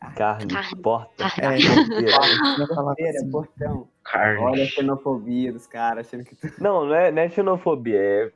[0.00, 0.46] Tipo, Carne.
[0.46, 0.82] Carne.
[0.82, 1.24] Porta.
[1.24, 2.66] É, Porteira.
[2.68, 3.30] falava porteira, assim.
[3.30, 3.88] portão.
[4.04, 4.42] Carne.
[4.42, 6.52] Olha a xenofobia dos caras, achando que tu.
[6.62, 8.30] Não, não é, não é xenofobia, é.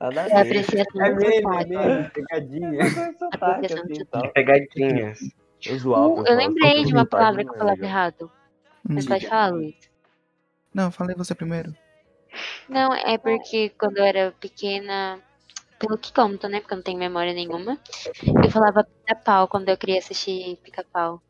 [0.00, 2.90] Nada a É apreciação É mesmo, é mesmo, pegadinha.
[3.18, 4.30] Sotaque, assim.
[4.34, 5.18] Pegadinhas.
[5.66, 8.30] Eu zoava, Uh, eu lembrei de uma palavra que não eu é falava errado.
[8.88, 8.94] Hum.
[8.94, 9.74] Mas pode falar, Luiz.
[10.72, 11.74] Não, falei você primeiro.
[12.68, 15.18] Não, é porque quando eu era pequena,
[15.78, 16.60] pelo que conta, né?
[16.60, 17.78] Porque eu não tenho memória nenhuma.
[18.44, 21.22] Eu falava pica-pau quando eu queria assistir pica-pau.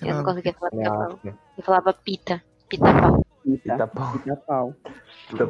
[0.00, 1.20] Eu não falava, conseguia falar pica-pau.
[1.24, 3.26] Eu falava pita, pita-pau.
[3.44, 5.42] Pita, Tá bom, pita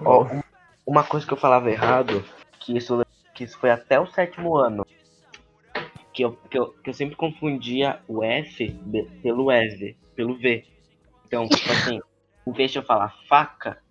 [0.86, 2.24] uma coisa que eu falava errado,
[2.58, 4.86] que isso, que isso foi até o sétimo ano.
[6.12, 8.68] Que eu, que, eu, que eu sempre confundia o F
[9.22, 10.66] pelo S, pelo V.
[11.26, 12.00] Então, tipo assim,
[12.46, 13.81] em vez de eu falar faca,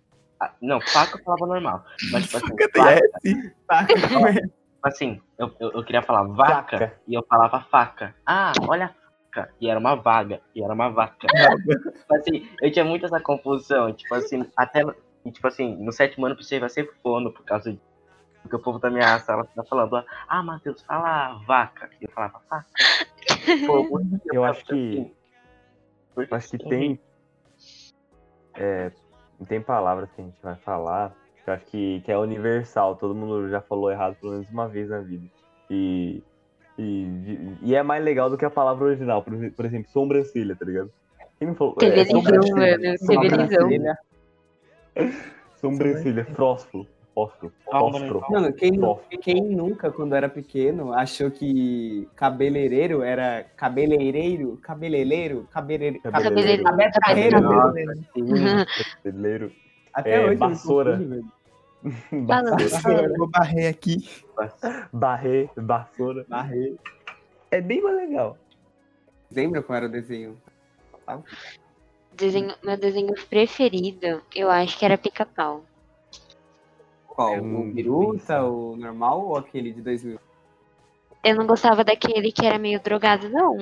[0.60, 1.84] Não, faca eu falava normal.
[2.10, 3.54] Mas, tipo assim, Faca tem vaca, S.
[3.66, 4.40] Faca com S.
[4.40, 4.52] tipo
[4.84, 7.00] assim eu, eu, eu queria falar vaca Vaca.
[7.06, 8.14] e eu falava faca.
[8.26, 9.54] Ah, olha a faca.
[9.60, 10.40] E era uma vaga.
[10.54, 11.26] E era uma vaca.
[11.26, 13.92] tipo assim, eu tinha muito essa confusão.
[13.92, 14.82] Tipo assim, até.
[15.24, 17.80] e, Tipo assim, no sétimo ano eu precisei ser fono por causa de.
[18.42, 21.88] Porque o povo da minha sala tá falando, ah, Matheus, fala vaca.
[22.00, 22.66] E eu falava faca.
[23.66, 25.14] Pô, Eu ficava acho que- assim,
[26.14, 27.00] porque Acho que tem.
[28.54, 28.90] É,
[29.44, 32.96] tem palavras que a gente vai falar que eu acho que, que é universal.
[32.96, 35.26] Todo mundo já falou errado pelo menos uma vez na vida.
[35.70, 36.22] E,
[36.78, 37.08] e,
[37.62, 39.22] e é mais legal do que a palavra original.
[39.22, 40.90] Por, exemplo- por exemplo, sobrancelha, tá ligado?
[41.38, 41.74] Quem não falou?
[41.74, 42.22] Teve É, elisão,
[42.98, 43.98] sobrancelha.
[44.96, 45.12] mano.
[45.60, 46.86] Sobrancelha, fósforo.
[47.14, 47.52] Fósforo.
[47.70, 48.24] Fósforo.
[48.30, 49.18] Mano, quem, nu- Fósforo.
[49.20, 56.62] quem nunca, quando era pequeno, achou que cabeleireiro era cabeleireiro, cabeleireiro, cabeleiro, Cabeleireiro.
[56.64, 57.40] cabe- carreiro.
[57.42, 57.94] Nossa, mesmo.
[58.14, 58.24] sim.
[59.02, 59.52] Brasileiro.
[59.92, 60.36] Até É, hoje.
[60.38, 61.00] vassoura.
[62.12, 63.02] Vassoura.
[63.04, 64.08] Eu vou barrer aqui.
[64.92, 66.24] Barré, vassoura.
[66.28, 66.76] Barrei.
[67.50, 68.38] É bem mais legal.
[69.30, 70.38] Lembra qual era o desenho?
[72.14, 75.64] Desenho, meu desenho preferido, eu acho que era pica-pau.
[77.08, 77.34] Qual?
[77.34, 80.18] É o Biruta, o normal ou aquele de 2000?
[81.24, 83.56] Eu não gostava daquele que era meio drogado, não.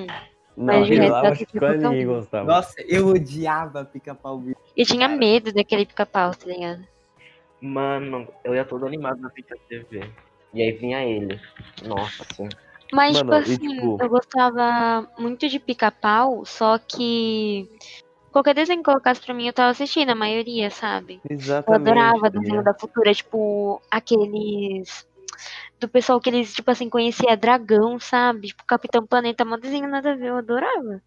[0.57, 2.45] Não, Mas eu eu acho que ninguém gostava.
[2.45, 4.61] Nossa, eu odiava pica-pau Biruta.
[4.81, 6.83] Eu tinha medo daquele pica-pau, tá ligado?
[7.61, 10.11] Mano, eu ia todo animado na frente da TV.
[10.55, 11.39] E aí vinha ele.
[11.85, 12.49] Nossa, assim.
[12.91, 17.69] Mas, Mano, e, tipo assim, tipo- eu gostava muito de pica-pau, só que
[18.33, 21.21] qualquer desenho que colocasse pra mim, eu tava assistindo, a maioria, sabe?
[21.29, 21.83] Eu Exatamente.
[21.91, 25.07] adorava tá desenho da Futura, tipo, aqueles.
[25.79, 28.49] Do pessoal que eles, tipo assim, conhecia dragão, sabe?
[28.49, 31.03] Tipo, Capitão Planeta, mó desenho nada a ver, eu adorava.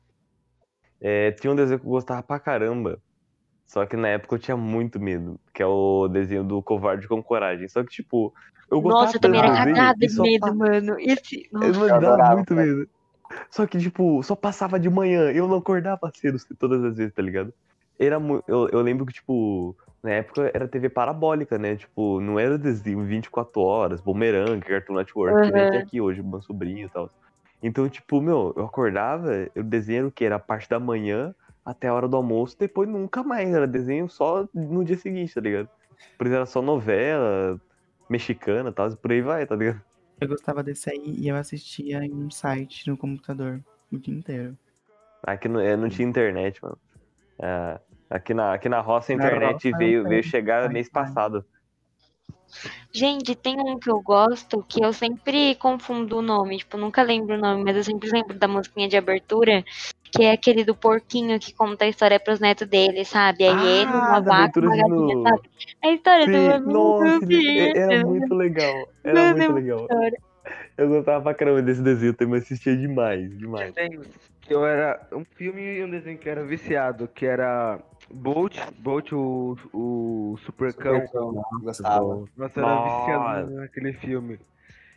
[1.01, 3.01] É, tinha um desenho que eu gostava pra caramba.
[3.65, 5.39] Só que na época eu tinha muito medo.
[5.53, 7.67] Que é o desenho do Covarde com Coragem.
[7.67, 8.33] Só que, tipo,
[8.69, 10.95] eu gostava Nossa, eu também era cagada de medo, pa- mano.
[10.99, 11.47] Esse.
[11.51, 12.87] Eu Nossa, me dava adorava, muito medo.
[13.51, 15.31] Só que, tipo, só passava de manhã.
[15.31, 17.53] Eu não acordava cedo todas as vezes, tá ligado?
[17.99, 21.75] Era mu- eu, eu lembro que, tipo, na época era TV parabólica, né?
[21.75, 25.71] Tipo, não era desenho 24 horas, Boomerang, Cartoon Network, que nem Uhum.
[25.71, 27.09] tem aqui hoje, meu sobrinho e tal.
[27.61, 30.25] Então, tipo, meu, eu acordava, eu desenho o que?
[30.25, 31.33] Era a parte da manhã
[31.65, 33.53] até a hora do almoço, depois nunca mais.
[33.53, 35.69] Era desenho só no dia seguinte, tá ligado?
[36.17, 37.59] Por isso era só novela
[38.09, 39.81] mexicana e tal, e por aí vai, tá ligado?
[40.19, 44.57] Eu gostava desse aí e eu assistia em um site no computador o dia inteiro.
[45.23, 46.77] Aqui não, é, não tinha internet, mano.
[47.39, 50.89] É, aqui, na, aqui na roça a Na internet roça, veio, tem veio chegar mês
[50.89, 51.45] passado.
[52.91, 57.35] Gente, tem um que eu gosto que eu sempre confundo o nome, tipo, nunca lembro
[57.35, 59.63] o nome, mas eu sempre lembro da musiquinha de abertura,
[60.15, 63.43] que é aquele do porquinho que conta a história pros netos dele, sabe?
[63.45, 65.41] Aí ele, uma Ah, vaca, uma galinha, sabe?
[65.81, 67.77] É a história do Sim, amigo nossa, bicho.
[67.77, 68.89] era muito legal.
[69.03, 69.87] Era é muito muito legal.
[69.91, 70.17] hora.
[70.77, 73.73] Eu gostava pra caramba desse desenho, eu também assistia demais, demais.
[74.49, 77.79] eu era um filme e um desenho que era viciado, que era
[78.11, 80.99] Bolt, Bolt o, o Supercão.
[81.01, 82.27] Supercão, Gostava.
[82.37, 84.39] Nossa, eu era viciado naquele filme.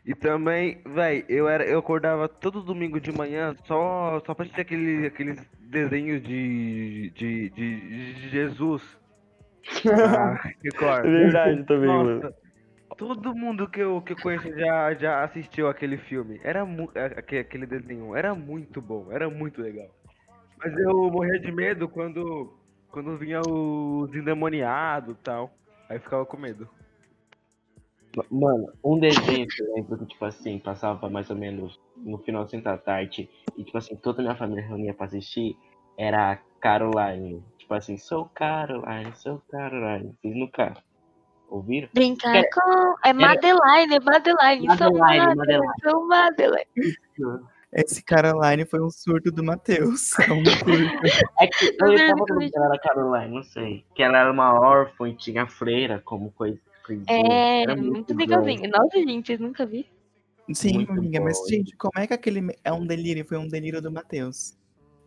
[0.06, 4.60] E também, véi, eu era, eu acordava todo domingo de manhã só, só pra assistir
[4.60, 8.82] aquele, aqueles desenhos de, de, de, de Jesus.
[9.90, 11.06] Ah, Record.
[11.06, 12.20] É verdade também, mano.
[12.22, 12.34] Nossa,
[12.96, 16.40] todo mundo que eu, que eu conheço já, já assistiu aquele filme.
[16.44, 16.64] Era
[17.16, 18.14] aque- aquele desenho.
[18.14, 19.88] Era muito bom, era muito legal.
[20.56, 22.56] Mas eu morria de medo quando,
[22.92, 25.52] quando vinha os endemoniados e tal.
[25.88, 26.68] Aí ficava com medo.
[28.30, 32.62] Mano, um desenho que eu lembro que, tipo assim, passava mais ou menos no finalzinho
[32.62, 35.56] da tarde e, tipo assim, toda a minha família reunia pra assistir
[35.98, 37.42] era a Caroline.
[37.58, 40.14] Tipo assim, sou Caroline, sou Caroline.
[40.20, 40.74] Vocês nunca
[41.48, 41.88] ouviram?
[41.92, 42.94] Brincar Era- com.
[43.04, 44.78] É Madeline, é Madeline.
[44.78, 46.66] Sou Madeline, sou Madeline.
[47.72, 50.18] Esse Caroline foi um surto do Matheus.
[50.20, 50.66] É um surto.
[51.38, 53.84] É que eu lembro lembrava que dela era Caroline, não sei.
[53.94, 56.58] Que ela era uma órfã e tinha freira como coisa.
[56.86, 57.06] Coisinha.
[57.08, 58.20] É, Era muito bom.
[58.20, 58.70] legalzinho.
[58.70, 59.88] Nossa, gente, vocês nunca viram.
[60.54, 61.46] Sim, Muito amiga, mas bom.
[61.48, 63.24] gente, como é que aquele é um delírio?
[63.26, 64.56] Foi um delírio do Matheus.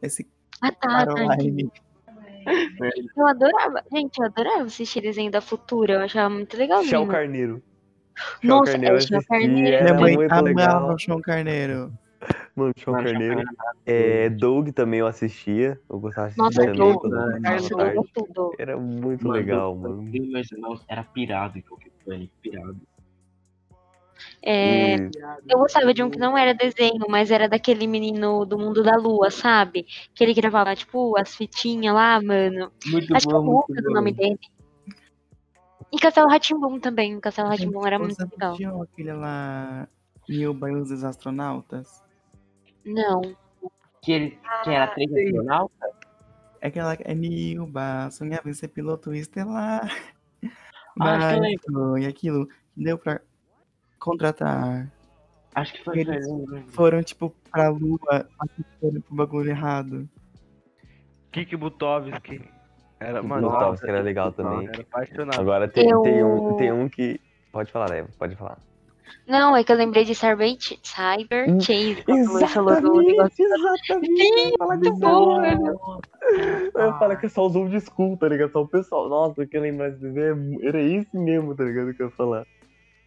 [0.01, 0.27] Esse
[0.61, 1.13] Ah, tá, tá.
[1.35, 1.69] entendi.
[1.69, 1.71] Caroline.
[3.15, 3.83] Eu adorava.
[3.91, 5.93] Gente, eu adorava assistir desenho da Futura.
[5.93, 6.89] Eu achava muito legalzinho.
[6.89, 7.63] Shell Carneiro.
[8.43, 9.75] Nossa, Carneiro é, assistia, Carneiro.
[9.77, 10.93] era Minha mãe muito amava legal.
[10.93, 11.93] o João Carneiro.
[12.55, 13.39] Mano, Shell Mano, Carneiro.
[13.39, 13.51] Chacana
[13.85, 15.79] É, Doug também eu assistia.
[15.89, 17.39] Eu gostava de Nossa, assistir também Doug, né?
[17.51, 17.99] Nossa, tarde.
[18.13, 18.55] tudo.
[18.57, 20.11] Era muito Mano, legal, mano.
[20.87, 21.63] era pirado em
[22.05, 22.77] Panic, pirado.
[24.41, 25.11] É, E-
[25.47, 28.95] eu gostava de um que não era desenho, mas era daquele menino do mundo da
[28.97, 29.85] lua, sabe?
[30.13, 32.71] Que ele gravava, tipo, as fitinhas lá, mano.
[32.85, 33.93] Muito Acho que é bom, o Lucas o bom.
[33.93, 34.39] nome dele.
[35.91, 37.15] E Castelo Ratimbum também.
[37.15, 38.51] O Castelo Ratimbum era muito legal.
[38.51, 39.87] assistiu aquele lá,
[40.27, 42.03] Nilba e os Astronautas?
[42.93, 43.21] Não.
[44.01, 45.91] Que, ele, que era três astronautas?
[46.61, 49.89] É aquela é Nilba, sonhava em ser piloto estelar.
[50.43, 50.49] Ah,
[50.95, 53.21] Mas foi aquilo que deu pra
[53.99, 54.91] contratar.
[55.55, 55.99] Acho que foi.
[55.99, 56.25] Eles
[56.69, 60.09] foram, tipo, pra lua, assistindo pro bagulho errado.
[61.31, 62.41] Kiki Butovski.
[62.99, 64.67] Era, mano, que era legal também.
[64.67, 65.39] era apaixonado.
[65.39, 67.19] Agora tem, Eu- tem, um, tem um que.
[67.51, 68.57] Pode falar, Eva, pode falar.
[69.27, 72.03] Não, é que eu lembrei de Cyber, Cyber Hum, Chase.
[72.03, 73.45] Quando o Luiz falou do negócio.
[73.45, 74.23] exatamente.
[74.23, 75.79] Sim, muito bom, velho.
[76.75, 78.51] Eu falo que é só os old school, tá ligado?
[78.51, 79.09] Só o pessoal.
[79.09, 80.61] Nossa, que eu desse desenho.
[80.61, 81.93] é- Era esse mesmo, tá ligado?
[81.93, 82.45] Que eu ia falar.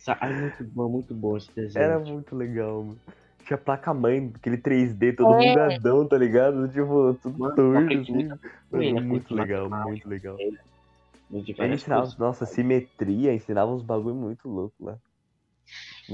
[0.06, 1.84] Ah, muito bom, muito bom esse desenho.
[1.84, 2.98] Era muito legal, mano.
[3.44, 5.48] Tinha placa-mãe, aquele 3D todo É.
[5.48, 6.68] bugadão, tá ligado?
[6.68, 8.12] Tipo, tudo torto, assim.
[8.18, 8.28] ele,
[8.70, 10.36] Mano, muito aprendi legal, muito legal.
[10.36, 14.96] De Ele ensinava, nossa, simetria, ensinava uns bagulho muito louco lá.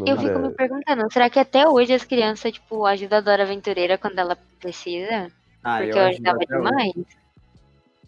[0.06, 3.98] Eu fico me perguntando, será que até hoje as crianças, tipo, ajudam a Dora Aventureira
[3.98, 5.30] quando ela precisa?
[5.64, 6.46] Ah, Porque eu, ajudo ajudava hoje.
[6.46, 6.94] demais.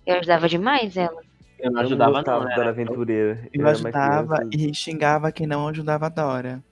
[0.06, 1.20] Eu ajudava demais ela.
[1.58, 2.48] Eu não Eu ajudava, gostava não.
[2.48, 2.68] da Era...
[2.70, 3.48] aventureira.
[3.52, 6.62] Eu mais ajudava e xingava quem não ajudava a Dora.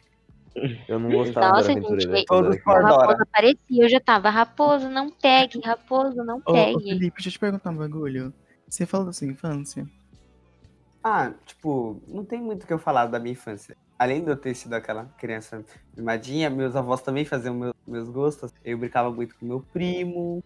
[0.88, 2.18] Eu não gostava Nossa, da gente, aventureira.
[2.18, 2.80] e- quando Todos por.
[2.80, 2.96] Dora.
[2.96, 6.82] Raposo aparecia, eu já tava, Raposo, não pegue, Raposo, não Ô, ô, pegue.
[6.88, 8.32] Felipe, deixa eu te perguntar um bagulho.
[8.68, 9.86] Você falou da sua infância?
[11.04, 13.76] Ah, tipo, não tem muito o que eu falar da minha infância.
[13.98, 15.64] Além de eu ter sido aquela criança
[15.96, 18.52] mimadinha, meus avós também faziam meu- meus gostos.
[18.64, 20.42] Eu brincava muito com meu primo.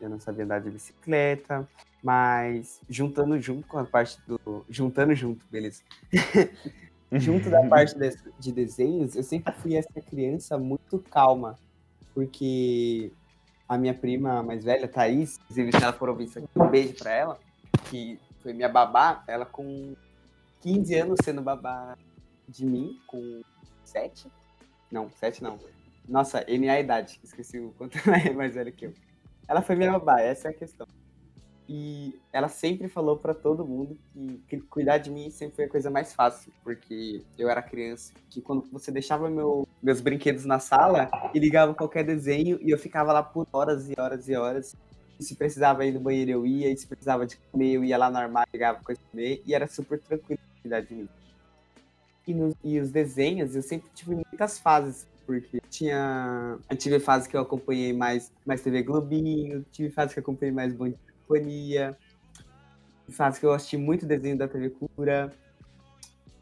[0.00, 1.68] Eu não sabia andar de bicicleta.
[2.02, 4.64] Mas juntando junto com a parte do.
[4.68, 5.82] Juntando junto, beleza.
[7.12, 11.58] junto da parte de, de desenhos, eu sempre fui essa criança muito calma.
[12.14, 13.10] Porque
[13.68, 16.94] a minha prima mais velha, Thaís, inclusive se ela for ouvir isso aqui, um beijo
[16.94, 17.38] pra ela,
[17.90, 19.94] que foi minha babá, ela com
[20.60, 21.96] 15 anos sendo babá
[22.48, 23.42] de mim, com
[23.84, 24.30] 7.
[24.90, 25.58] Não, 7 não.
[26.08, 28.94] Nossa, N é a idade, esqueci o quanto ela é mais velha que eu.
[29.48, 30.86] Ela foi minha babá, essa é a questão.
[31.66, 33.96] E ela sempre falou pra todo mundo
[34.46, 38.42] que, cuidar de mim sempre foi a coisa mais fácil, porque eu era criança, que
[38.42, 43.12] quando você deixava meu, meus brinquedos na sala e ligava qualquer desenho e eu ficava
[43.14, 44.76] lá por horas e horas e horas.
[45.18, 47.96] E se precisava ir no banheiro eu ia, e se precisava de comer eu ia
[47.96, 51.08] lá no armário, pegava coisa pra comer, e era super tranquilo cuidar de mim.
[52.26, 56.58] E, no- e os desenhos, eu sempre tive muitas fases, porque tinha.
[56.70, 60.52] Eu tive fase que eu acompanhei mais, mais TV Globinho, tive fase que eu acompanhei
[60.54, 61.98] mais Bom Dia e Companhia,
[63.10, 65.32] fase que eu assisti muito desenho da TV Cura,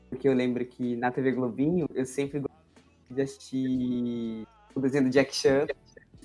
[0.09, 2.63] porque eu lembro que na TV Globinho eu sempre gostava
[3.11, 5.67] de assistir o desenho do Jack Chan,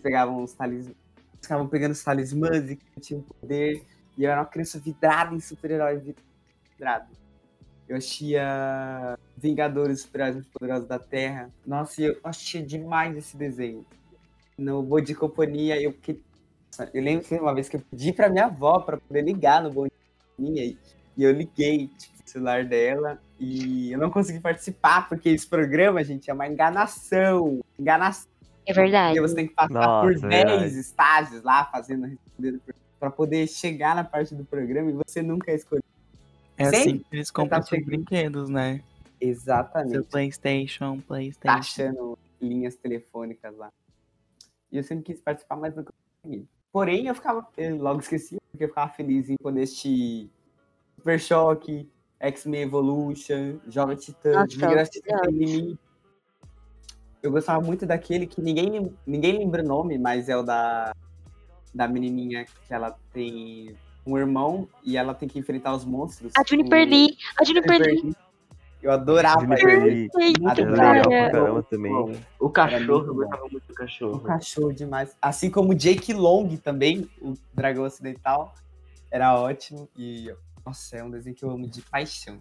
[0.02, 0.96] pegavam os talismãs,
[1.42, 3.84] ficavam pegando os talismãs e tinham poder,
[4.18, 6.16] e eu era uma criança vidrada em super-herói,
[6.76, 7.08] vidrada.
[7.88, 11.50] Eu assistia Vingadores Muito Poderosos da Terra.
[11.66, 13.86] Nossa, e eu assistia demais esse desenho.
[14.58, 16.22] No Bom de Companhia, eu que...
[16.94, 19.72] Eu lembro que uma vez que eu pedi pra minha avó pra poder ligar no
[19.72, 19.92] Bom de
[20.36, 20.78] Companhia,
[21.16, 26.04] e eu liguei tipo, o celular dela, e eu não consegui participar, porque esse programa,
[26.04, 27.62] gente, é uma enganação.
[27.80, 28.30] Enganação.
[28.66, 29.16] É verdade.
[29.16, 30.80] Porque você tem que passar Nossa, por é 10 verdade.
[30.80, 32.62] estágios lá, fazendo, respondendo,
[33.00, 35.84] pra poder chegar na parte do programa, e você nunca escolheu.
[36.58, 38.82] É Sempre assim que eles compram tá seus brinquedos, né?
[39.20, 40.02] Seu Exatamente.
[40.10, 41.56] Playstation, Playstation.
[41.58, 43.72] taxando linhas telefônicas lá.
[44.72, 46.48] E eu sempre quis participar, mas nunca consegui.
[46.72, 50.30] Porém, eu ficava, eu logo esqueci, porque eu ficava feliz em poder assistir
[50.98, 51.90] Super Choque,
[52.20, 55.02] X-Men Evolution, Jovem Titã, Nossa, Migração
[57.24, 60.94] eu- gostava muito daquele que ninguém, ninguém lembra o nome, mas é o da,
[61.74, 63.76] da menininha que ela tem
[64.08, 66.32] um irmão e ela tem que enfrentar os monstros.
[66.38, 68.16] A Juniper Lee, a Juniper Lee.
[68.82, 70.10] Eu adorava Juniper ele.
[70.10, 71.92] Caramba também.
[72.40, 74.20] O cachorro, eu gostava muito do O cachorro.
[74.22, 75.16] cachorro demais.
[75.22, 78.54] Assim como o Jake Long também, o dragão ocidental,
[79.12, 79.90] era ótimo.
[79.98, 80.32] E,
[80.66, 82.40] nossa, é um desenho que eu amo de paixão.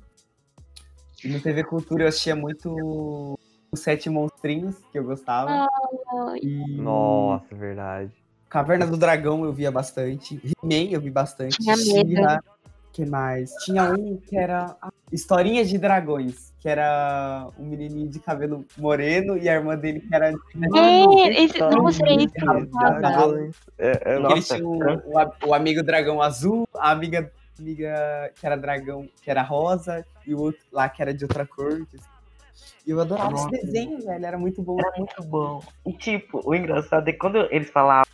[1.25, 3.39] E no TV Cultura eu assistia muito
[3.73, 5.51] os Sete Monstrinhos, que eu gostava.
[5.51, 8.13] Ai, E Nossa, verdade.
[8.49, 10.41] Caverna do Dragão eu via bastante.
[10.63, 11.59] He-Man eu vi bastante.
[11.59, 11.77] Tinha
[12.97, 13.53] que mais?
[13.65, 14.75] Tinha um que era
[15.13, 20.15] Historinhas de Dragões, que era um menininho de cabelo moreno e a irmã dele que
[20.15, 20.31] era...
[20.31, 22.71] É, esse, era isso que eu Dragões.
[22.71, 23.51] falava.
[23.77, 29.43] É, é, o, o amigo dragão azul, a amiga, amiga que era dragão, que era
[29.43, 31.87] rosa, e o outro lá que era de outra cor.
[32.87, 33.49] E eu adorava Nossa.
[33.55, 34.25] esse desenho, velho.
[34.25, 34.79] Era muito bom.
[34.79, 35.63] Era muito bom.
[35.85, 38.07] E tipo, o engraçado é que quando eles falavam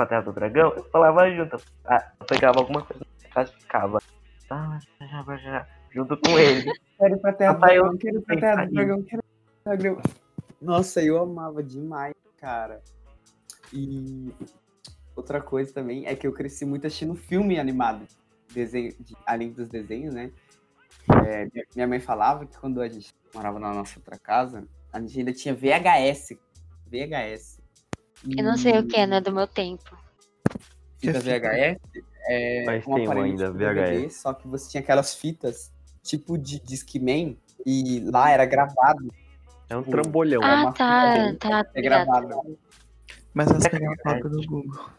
[0.00, 1.56] Patrulha do Dragão, eu falava junto.
[1.84, 3.98] Ah, Eu pegava alguma coisa na casa e ficava.
[4.48, 4.78] "Ah,
[5.90, 6.70] junto com ele.
[6.98, 9.22] Quero pra terra do dragão, quero pra terra do dragão, quero
[9.62, 10.02] pra dragão.
[10.60, 12.80] Nossa, eu amava demais, cara.
[13.72, 14.32] E
[15.14, 18.06] outra coisa também é que eu cresci muito assistindo filme animado.
[18.52, 20.30] Desenho, de- além dos desenhos, né?
[21.26, 25.18] É, minha mãe falava que quando a gente morava na nossa outra casa, a gente
[25.18, 26.38] ainda tinha VHS.
[26.86, 27.59] VHS.
[28.36, 29.96] Eu não sei o que é, não é do meu tempo.
[30.98, 31.18] Fita?
[31.20, 31.78] VHS
[32.28, 34.20] é Mas um tem ainda, DVD, VHS.
[34.20, 39.12] só que você tinha aquelas fitas tipo de Discman e lá era gravado,
[39.68, 40.42] É um Tipo, trambolhão.
[40.42, 42.06] é Ah, uma tá, fita tá, é obrigado.
[42.06, 42.58] gravado.
[43.32, 44.90] Mas elas pegaram a foto do Google.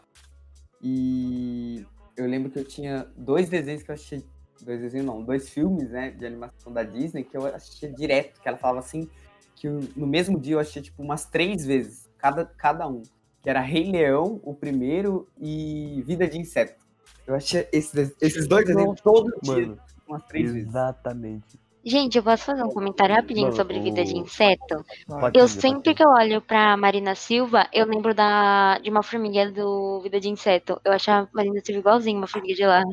[0.80, 4.22] E eu lembro que eu tinha dois desenhos que eu assistia,
[4.62, 8.48] dois desenhos não, dois filmes, né, de animação da Disney que eu assistia direto, que
[8.48, 9.08] ela falava assim,
[9.54, 13.02] que eu- no mesmo dia eu assistia tipo umas três vezes, cada, cada um.
[13.42, 16.80] Que era Rei Leão, o primeiro, e Vida de Inseto.
[17.26, 20.68] Eu assistia esses, esses dois desenhos todo dia, Mano, umas três vezes.
[20.68, 21.60] exatamente.
[21.84, 24.84] Gente, eu posso fazer um comentário rapidinho Mano, sobre vida de inseto?
[25.08, 29.02] Pode Eu sempre pode que eu olho pra Marina Silva, eu lembro da, de uma
[29.02, 30.80] formiga do Vida de Inseto.
[30.84, 32.84] Eu achava a Marina Silva igualzinha uma formiga de lá.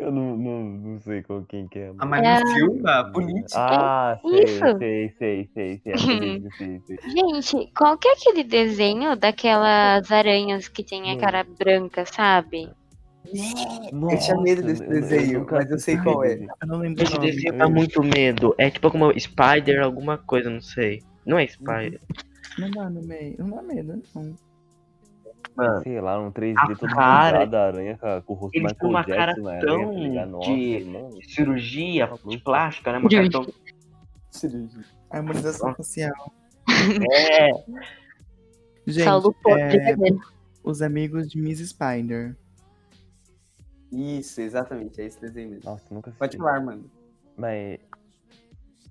[0.00, 1.88] Eu não, não, não sei qual quem que é.
[1.88, 2.10] A mano.
[2.10, 2.46] Marina É.
[2.46, 3.48] Silva, política.
[3.56, 4.78] Ah, sei, Isso.
[4.78, 6.98] sei, sei, sei, sei, sei, sei, sei.
[7.10, 12.70] Gente, qual que é aquele desenho daquelas aranhas que tem a cara branca, sabe?
[13.32, 16.32] eu tinha medo desse Nossa, desenho, nunca mas eu sei qual é.
[16.34, 17.30] esse Eu não lembro Esse nome.
[17.30, 18.54] desenho dá muito medo.
[18.58, 21.02] É tipo como Spider, alguma coisa, não sei.
[21.26, 22.00] Não é Spider.
[22.58, 23.36] Não dá no meio.
[23.38, 24.34] Não dá medo, não.
[25.56, 28.56] Mano, Sei lá, um 3D A todo cara- bugado, a aranha com, com o rosto
[28.56, 30.26] Ele mais tem uma cara tão aranha, tá?
[30.26, 31.22] Nossa, de- mano.
[31.24, 32.98] cirurgia de plástica, né?
[32.98, 33.46] Uma cara tão...
[35.10, 35.76] Harmonização Nossa.
[35.78, 36.32] facial.
[37.12, 37.50] É,
[38.86, 39.94] Gente, Saulo é,
[40.62, 42.36] os amigos de Miss Spider.
[43.92, 45.68] Isso, exatamente, é esse desenho mesmo.
[45.68, 46.18] Nossa, nunca assisti.
[46.18, 46.84] Pode falar, mano.
[47.36, 47.78] Mas.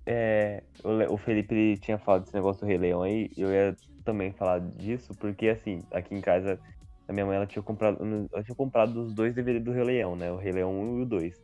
[0.06, 0.64] É,
[1.10, 4.60] o, Felipe ele tinha falado desse negócio do Rei Leão aí, eu ia também falar
[4.60, 6.60] disso, porque assim, aqui em casa,
[7.08, 7.97] a minha mãe ela tinha comprado.
[8.32, 10.32] Ela tinha comprado os dois DVDs do Rei Leão, né?
[10.32, 11.36] O Rei Leão 1 e o 2.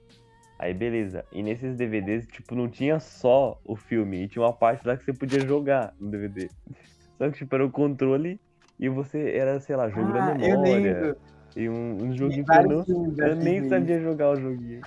[0.57, 1.25] Aí beleza.
[1.31, 5.03] E nesses DVDs, tipo, não tinha só o filme, e tinha uma parte lá que
[5.03, 6.49] você podia jogar no DVD.
[7.17, 8.39] Só que, tipo, era o controle
[8.77, 11.15] e você era, sei lá, jogo da Ah, eu memória.
[11.55, 12.85] E um, um joguinho que eu não
[13.17, 14.81] eu assim nem sabia jogar o joguinho.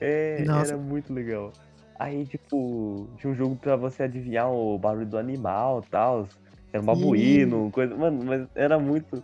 [0.00, 0.72] É, Nossa.
[0.72, 1.52] era muito legal.
[1.98, 6.28] Aí, tipo, tinha um jogo pra você adivinhar o barulho do animal e tal.
[6.72, 7.96] Era um babuíno, coisa.
[7.96, 9.22] Mano, mas era muito.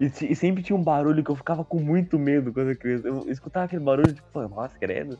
[0.00, 3.08] E, e sempre tinha um barulho que eu ficava com muito medo quando eu criança.
[3.08, 5.18] Eu escutava aquele barulho, tipo, nossa, credo.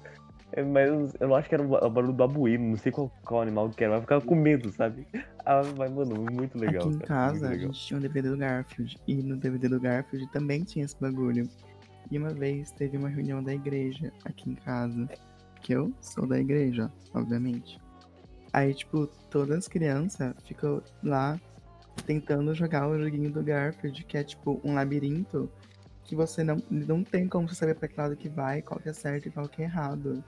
[0.53, 2.71] É, Mas eu não- eu não acho que era o ba- o barulho do babuíno,
[2.71, 5.07] não sei qual, qual animal que era, mas eu ficava com medo, sabe?
[5.47, 6.83] Ah, mas, mano, muito legal.
[6.89, 8.99] Aqui em cara, casa, a gente tinha um DVD do Garfield.
[9.09, 11.49] E no DVD do Garfield também tinha esse bagulho.
[12.11, 15.09] E uma vez teve uma reunião da igreja aqui em casa.
[15.63, 17.81] Que eu sou da igreja, obviamente.
[18.53, 21.41] Aí, tipo, todas as crianças ficam lá
[22.07, 25.51] tentando jogar o joguinho do Garfield, que é tipo um labirinto
[26.05, 28.89] que você não, não tem como você saber pra que lado que vai, qual que
[28.89, 30.23] é certo e qual que é errado.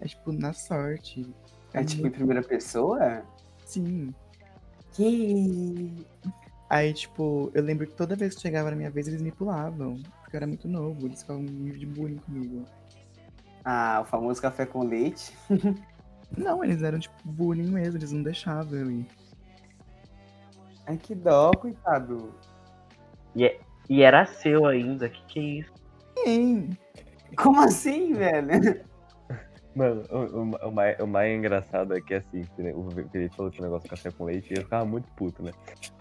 [0.00, 1.26] É tipo na sorte.
[1.72, 3.22] É tipo em primeira pessoa?
[3.64, 4.14] Sim.
[4.92, 6.06] Que.
[6.68, 9.96] Aí, tipo, eu lembro que toda vez que chegava na minha vez, eles me pulavam.
[10.22, 12.64] Porque eu era muito novo, eles ficavam de bullying comigo.
[13.64, 15.36] Ah, o famoso café com leite.
[16.36, 19.06] Não, eles eram, tipo, bullying mesmo, eles não deixavam eu ir.
[20.90, 22.34] Ai, que dó, coitado.
[23.88, 25.72] e era seu ainda, que que é isso?
[26.18, 26.70] Sim.
[27.36, 28.84] Como assim, velho?
[29.72, 32.42] Mano, o, o, o mais, o mais engraçado é que assim,
[32.74, 35.52] o Felipe falou que o negócio de café com leite, eu ficava muito puto, né?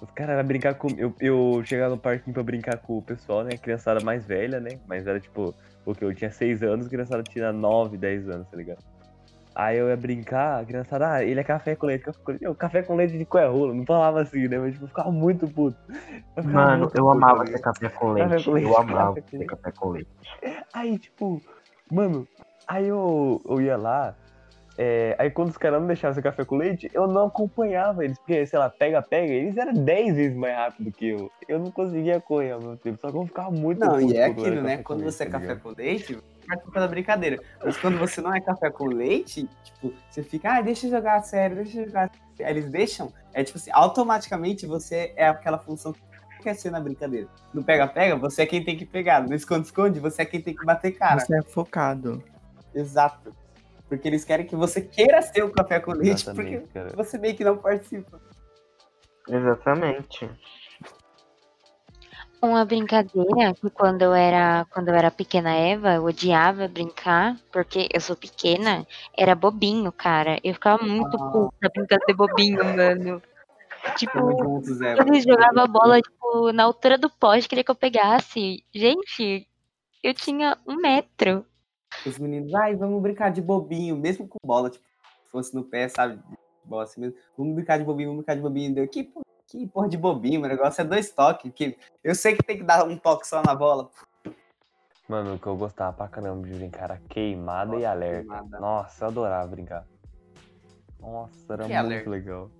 [0.01, 0.87] Os caras iam brincar com.
[0.97, 3.51] Eu, eu chegava no parquinho pra brincar com o pessoal, né?
[3.61, 4.79] Criançada mais velha, né?
[4.87, 5.53] Mas era tipo,
[5.85, 8.83] porque eu tinha 6 anos, a criançada tinha 9, 10 anos, tá ligado?
[9.61, 12.45] Aí eu ia brincar, a criançada, ah, ele é café com leite, café com leite.
[12.45, 13.73] Eu, café com leite de qual é rolo?
[13.73, 14.57] Não falava assim, né?
[14.57, 15.77] Mas tipo, eu ficava muito puto.
[16.37, 17.61] Eu ficava Mano, muito eu puto, amava ter ligado?
[17.63, 18.45] café com Café leite.
[18.45, 19.49] com leite, Eu amava café leite.
[19.49, 20.09] café com leite.
[20.73, 21.41] Aí, tipo,
[21.91, 22.25] mano,
[22.65, 24.15] aí eu, eu ia lá,
[24.77, 28.17] é, aí quando os caras não deixavam esse café com leite, eu não acompanhava eles,
[28.17, 31.29] porque, sei lá, pega-pega, eles eram 10 vezes mais rápido que eu.
[31.49, 34.23] Eu não conseguia correr ao meu tempo, só que eu ficava muito Não, e é
[34.23, 34.71] aquilo, né?
[34.77, 36.17] café Quando leite, você é tá café com leite,
[36.49, 37.39] participa da brincadeira.
[37.63, 41.17] Mas quando você não é café com leite, tipo, você fica, ah, deixa eu jogar
[41.17, 42.57] a sério, deixa eu jogar a sério.
[42.57, 45.99] Eles deixam, é tipo assim, automaticamente você é aquela função que
[46.41, 47.27] quer ser na brincadeira.
[47.53, 49.21] No pega-pega, você é quem tem que pegar.
[49.21, 51.19] No esconde-esconde, você é quem tem que bater cara.
[51.19, 52.23] Você é focado.
[52.73, 53.35] Exato.
[53.87, 56.89] Porque eles querem que você queira ser o café com leite, porque Exatamente, cara.
[56.95, 58.21] você meio que não participa.
[59.27, 60.29] Exatamente.
[62.41, 67.89] Uma brincadeira que quando eu era quando eu era pequena Eva, eu odiava brincar, porque
[67.93, 68.87] eu sou pequena,
[69.17, 70.39] era bobinho, cara.
[70.41, 71.31] Eu ficava muito Ah.
[71.31, 73.21] puta brincando de bobinho, mano.
[73.97, 75.03] Tipo, Tamo juntos, Eva.
[75.05, 78.63] Eles jogavam a bola, tipo, na altura do poste, queria que eu pegasse.
[78.73, 79.47] Gente,
[80.01, 81.45] eu tinha um metro.
[82.05, 84.85] Os meninos, ai, vamos brincar de bobinho, mesmo com bola, tipo,
[85.25, 86.19] se fosse no pé, sabe?
[86.63, 87.17] Bola assim mesmo.
[87.37, 88.73] Vamos brincar de bobinho, vamos brincar de bobinho.
[88.73, 89.11] Deu, que,
[89.49, 91.51] que porra de bobinho, o negócio é dois toques.
[91.53, 93.89] Que eu sei que tem que dar um toque só na bola.
[95.07, 98.19] Mano, o que eu gostava pra caramba de brincar era queimada e alerta.
[98.21, 98.59] Queimada.
[98.59, 99.85] Nossa, eu adorava brincar.
[100.99, 102.09] Nossa, era que muito alerta?
[102.09, 102.51] legal.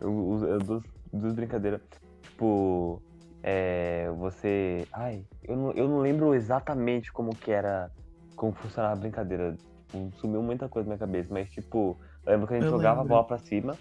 [0.00, 1.80] Eu, eu, eu duas, duas brincadeiras.
[2.22, 3.00] Tipo,
[3.42, 4.86] é, você.
[4.92, 7.90] Ai, eu não, eu não lembro exatamente como que era.
[8.34, 9.56] Como funcionava a brincadeira.
[9.86, 11.32] Tipo, sumiu muita coisa na minha cabeça.
[11.32, 13.14] Mas, tipo, eu lembro que a gente Eu jogava lembro.
[13.14, 13.76] a bola pra cima,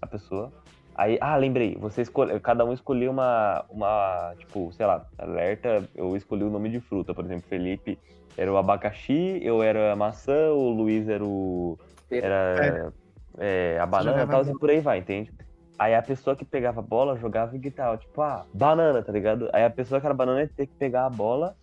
[0.00, 0.50] a pessoa.
[0.94, 6.14] Aí, ah, lembrei, você escolhe, cada um escolhia uma, uma, tipo, sei lá, alerta, eu
[6.16, 7.98] escolhi o nome de fruta, por exemplo, Felipe
[8.36, 11.78] era o abacaxi, eu era a maçã, o Luiz era o,
[12.10, 12.92] era
[13.38, 15.32] é, a banana e tal, e por aí vai, entende?
[15.78, 19.48] Aí a pessoa que pegava a bola jogava e gritava, tipo, ah, banana, tá ligado?
[19.52, 21.56] Aí a pessoa que era banana ia ter que pegar a bola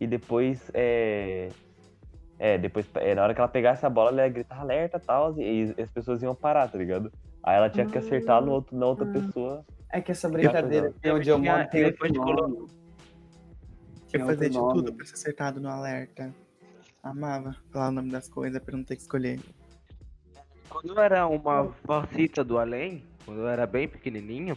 [0.00, 1.48] e depois, é,
[2.38, 5.00] é, depois, é, na hora que ela pegasse a bola, ela ia gritar alerta e
[5.00, 7.10] tal, e, e as pessoas iam parar, tá ligado?
[7.44, 9.64] Aí ela tinha que acertar no outro, na outra pessoa.
[9.92, 12.56] É que essa brincadeira tem onde eu moro tem outro de nome.
[14.12, 14.72] Eu outro de nome.
[14.74, 16.34] tudo pra ser acertado no alerta.
[17.02, 19.38] Amava falar o nome das coisas pra não ter que escolher.
[20.70, 24.56] Quando eu era uma falsita do além, quando eu era bem pequenininho,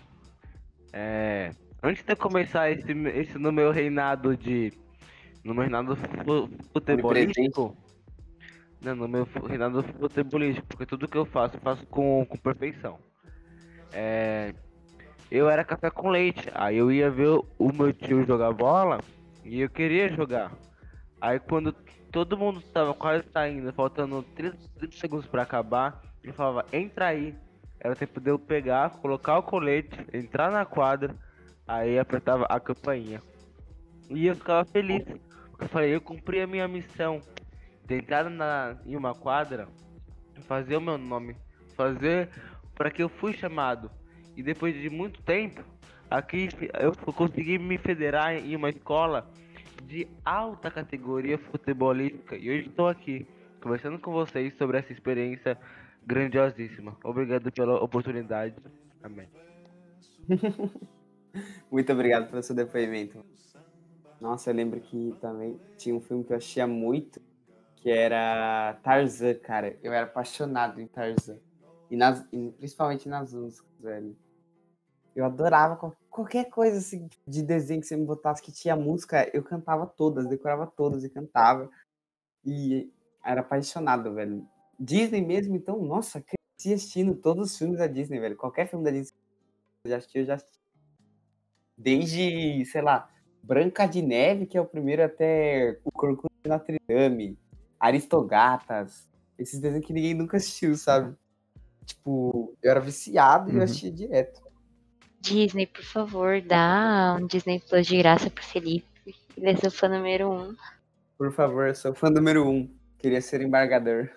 [0.93, 1.51] é,
[1.83, 4.71] antes de eu começar esse, esse no meu reinado de.
[5.43, 7.75] No meu reinado fu- futebolístico.
[8.81, 12.99] Não, no meu reinado futebolístico, porque tudo que eu faço, eu faço com, com perfeição.
[13.91, 14.53] É,
[15.31, 18.99] eu era café com leite, aí eu ia ver o meu tio jogar bola
[19.43, 20.51] e eu queria jogar.
[21.19, 21.73] Aí quando
[22.11, 27.35] todo mundo tava quase saindo, faltando 30, 30 segundos pra acabar, ele falava, entra aí.
[27.79, 31.15] Era tempo de eu pegar, colocar o colete, entrar na quadra,
[31.67, 33.21] aí apertava a campainha.
[34.09, 35.03] E eu ficava feliz.
[35.49, 37.21] Porque eu falei, eu cumpri a minha missão.
[37.87, 39.67] De na, em uma quadra,
[40.41, 41.35] fazer o meu nome,
[41.75, 42.29] fazer
[42.75, 43.89] para que eu fui chamado.
[44.35, 45.63] E depois de muito tempo,
[46.09, 49.27] aqui eu consegui me federar em uma escola
[49.83, 52.35] de alta categoria futebolística.
[52.35, 53.25] E hoje estou aqui,
[53.61, 55.57] conversando com vocês sobre essa experiência
[56.05, 56.95] grandiosíssima.
[57.03, 58.55] Obrigado pela oportunidade.
[59.01, 59.27] Amém.
[61.71, 63.23] Muito obrigado pelo seu depoimento.
[64.19, 67.21] Nossa, eu lembro que também tinha um filme que eu achei muito,
[67.81, 69.77] que era Tarzan, cara.
[69.83, 71.39] Eu era apaixonado em Tarzan.
[71.89, 74.17] E, nas, e principalmente nas músicas, velho.
[75.15, 79.29] Eu adorava qual- qualquer coisa assim, de desenho que você me botasse que tinha música,
[79.35, 81.69] eu cantava todas, decorava todas e cantava.
[82.45, 82.91] E
[83.25, 84.47] era apaixonado, velho.
[84.79, 88.37] Disney mesmo, então, nossa, cresci assistindo todos os filmes da Disney, velho.
[88.37, 89.13] Qualquer filme da Disney
[89.83, 90.59] que eu já assisti, eu já assisti.
[91.77, 93.09] Desde, sei lá,
[93.43, 97.37] Branca de Neve, que é o primeiro, até o Crocodilo de Notre Dame,
[97.79, 99.07] Aristogatas,
[99.37, 101.15] esses desenhos que ninguém nunca assistiu, sabe?
[101.85, 103.63] Tipo, eu era viciado e eu Uhum.
[103.63, 104.41] assistia direto.
[105.21, 108.87] Disney, por favor, dá um Disney Plus de graça pro Felipe.
[109.35, 110.55] Ele é seu fã número um.
[111.17, 112.69] Por favor, eu sou fã número um.
[112.97, 114.09] Queria ser embargador.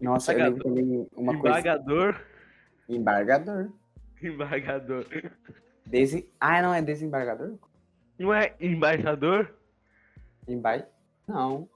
[0.00, 1.58] Nossa, eu lembro também uma coisa.
[1.58, 2.20] Embargador.
[2.88, 3.72] Embargador.
[4.22, 5.06] Embargador.
[5.86, 6.28] Desen...
[6.40, 7.58] Ah, não é desembargador?
[8.18, 9.55] Não é embaixador?
[10.48, 10.88] Emba...
[11.26, 11.68] Não.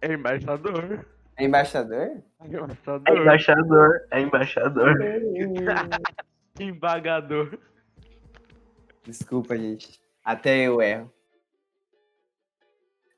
[0.00, 1.06] É embaixador.
[1.36, 2.22] É embaixador?
[2.40, 3.16] É Embaixador.
[3.16, 4.94] embaixador, é embaixador.
[6.60, 7.58] Embagador.
[9.04, 10.00] Desculpa, gente.
[10.24, 11.12] Até eu erro.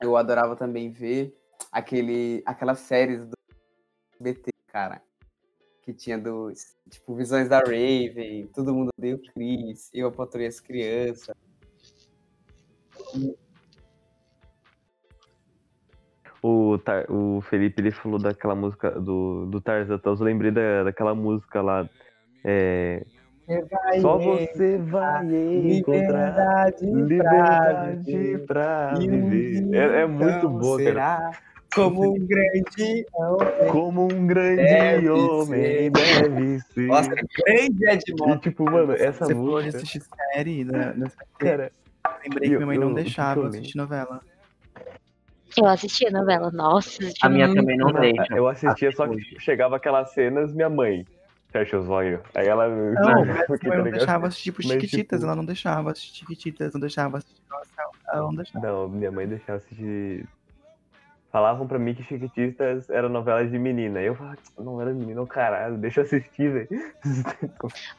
[0.00, 1.34] Eu adorava também ver
[1.72, 3.36] aquele, aquelas séries do
[4.20, 5.02] BT, cara.
[5.82, 10.48] Que tinha dos, tipo, Visões da Raven, Todo Mundo Deu Chris, Eu, a Patrulha e
[10.48, 11.34] as Crianças.
[16.42, 20.84] O, Tar- o Felipe ele falou daquela música do, do Tarzan, então eu lembrei da,
[20.84, 21.88] daquela música lá.
[22.42, 23.04] É,
[24.00, 29.54] só você vai encontrar Liberdade, liberdade pra pra viver.
[29.54, 30.90] E um É, é muito então, boa, cara.
[30.90, 31.30] será
[31.74, 33.68] Como um grande homem.
[33.70, 35.90] Como um grande Deve homem ser.
[35.90, 36.86] deve ser.
[36.86, 38.40] Nossa, grande E Edmond.
[38.40, 39.76] tipo, mano, essa Você falou de música.
[39.76, 41.70] assistir série, da, da Cara,
[42.24, 44.20] lembrei que eu- minha mãe eu- não que deixava que eu assistir novela.
[45.60, 47.60] Eu assistia a novela, nossa, A minha muito.
[47.60, 48.34] também não deixa.
[48.34, 51.06] eu assistia, só que tipo, chegava aquelas cenas, minha mãe.
[51.52, 52.20] Fecha os olhos.
[52.34, 52.68] Aí ela.
[52.68, 53.90] Não, tá não ligado?
[53.90, 57.40] deixava assistir tipo Chiquititas, tipo- ela não deixava assistir Chiquititas, não deixava assistir
[58.12, 58.66] ela não deixava.
[58.66, 60.26] Não, minha mãe deixava assistir.
[61.32, 64.00] Falavam pra mim que Chiquitistas era novela de menina.
[64.00, 66.68] Eu falava, novela de menina, ô caralho, deixa eu assistir, velho.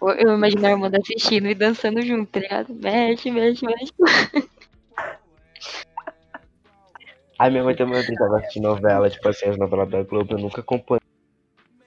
[0.01, 2.74] Eu, eu imagino a irmã assistindo e dançando junto, tá ligado?
[2.74, 3.93] Mexe, mexe, mexe.
[7.41, 10.61] Aí minha mãe também tentava assistir novela, tipo assim, as novelas da Globo, eu nunca
[10.61, 11.01] acompanhei.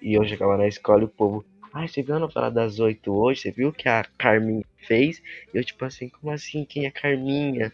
[0.03, 3.15] E eu chegava na escola e o povo, ai, você viu a novela das oito
[3.15, 3.43] hoje?
[3.43, 5.23] Você viu o que a Carminha fez?
[5.55, 6.65] E eu, tipo assim, como assim?
[6.65, 7.73] Quem é Carminha?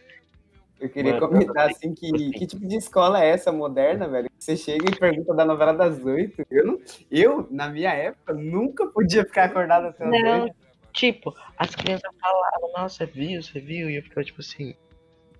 [0.79, 4.29] Eu queria Mano, comentar assim que que tipo de escola é essa moderna, velho?
[4.37, 6.45] Você chega e pergunta da novela das oito.
[6.51, 10.55] Eu, não, eu, na minha época, nunca podia ficar acordado até as oito.
[10.93, 13.89] tipo, as crianças falavam, nossa, viu, você viu?
[13.89, 14.75] E eu ficava tipo assim,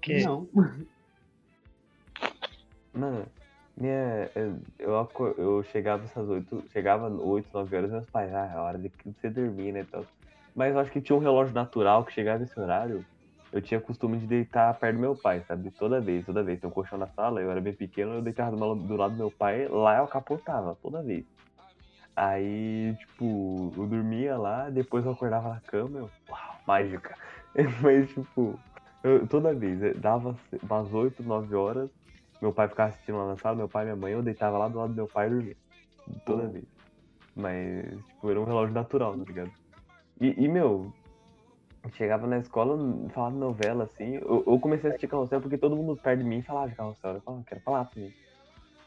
[0.01, 0.23] que?
[0.23, 0.47] Não.
[2.93, 3.25] Mano,
[3.77, 4.29] minha.
[4.79, 6.63] Eu, eu, chegava essas oito.
[6.71, 9.85] Chegava 8, 9 horas, meus pais, ah, é hora de você dormir, né?
[10.55, 13.05] Mas eu acho que tinha um relógio natural que chegava nesse horário.
[13.53, 15.71] Eu tinha costume de deitar perto do meu pai, sabe?
[15.71, 16.59] Toda vez, toda vez.
[16.59, 19.31] Tem um colchão na sala, eu era bem pequeno, eu deitava do lado do meu
[19.31, 21.25] pai, lá eu capotava, toda vez.
[22.15, 27.17] Aí, tipo, eu dormia lá, depois eu acordava na cama, eu, uau, mágica.
[27.81, 28.59] Mas, tipo,
[29.03, 31.89] eu- toda vez, eh, dava umas 8, 9 horas,
[32.41, 34.67] meu pai ficava assistindo lá na sala, meu pai e minha mãe, eu deitava lá
[34.67, 35.57] do lado do meu pai e dormia.
[36.25, 36.65] Toda vez.
[37.35, 39.51] Mas, tipo, era um relógio natural, tá ligado?
[40.19, 40.91] E, e, meu,
[41.93, 42.77] chegava na escola,
[43.09, 46.41] falava novela, assim, eu, eu comecei a assistir carrossel porque todo mundo perto de mim
[46.41, 47.15] falava de carrossel.
[47.15, 48.13] Eu falava, quero falar pra mim.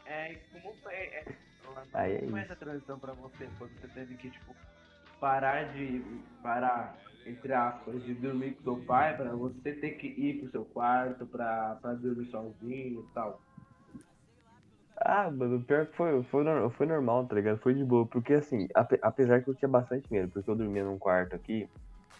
[0.05, 1.25] É, como foi, é,
[1.93, 2.51] Aí é como foi isso.
[2.51, 3.49] essa transição pra você?
[3.57, 4.55] Quando você teve que, tipo,
[5.19, 6.03] parar de.
[6.41, 6.95] parar,
[7.25, 11.25] entre aspas, de dormir com seu pai pra você ter que ir pro seu quarto
[11.25, 13.41] pra dormir sozinho e tal.
[14.97, 17.59] Ah, mano, pior que foi, foi, foi normal, tá ligado?
[17.59, 20.83] Foi de boa, porque assim, ape- apesar que eu tinha bastante medo, porque eu dormia
[20.85, 21.67] num quarto aqui,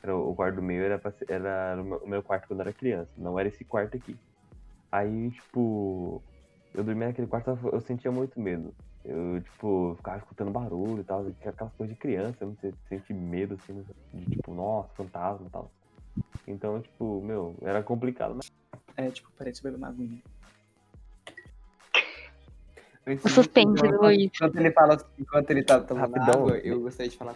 [0.03, 3.09] era o quarto do meio era, pra era o meu- quarto quando eu era criança,
[3.17, 4.15] não era esse quarto aqui.
[4.91, 6.21] Aí, tipo,
[6.73, 8.73] eu dormia naquele quarto, eu sentia muito medo.
[9.07, 13.53] Eu, tipo, ficava escutando barulho e tal, aquelas coisas de criança, não sei, senti medo,
[13.53, 15.71] assim, de tipo, nossa, fantasma e tal.
[16.47, 18.51] Então, tipo, meu, era complicado, mas
[18.97, 20.21] É, tipo, parei de beber uma aguinha.
[23.07, 24.31] O suspense do enquanto- Luiz.
[24.33, 26.41] Enquanto ele, fala, enquanto ele tá tomando Rapidão.
[26.41, 27.35] água, eu gostaria de falar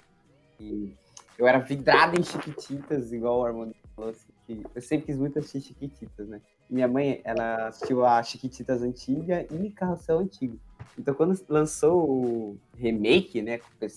[0.58, 0.98] que
[1.38, 5.38] eu era vidrado em Chiquititas, igual o Armando falou, assim, que eu sempre quis muito
[5.38, 6.42] assistir Chiquititas, né?
[6.68, 10.60] Minha mãe, ela assistiu a Chiquititas antiga e Carrossel antigo.
[10.98, 13.88] Então, quando lançou o remake, né, com,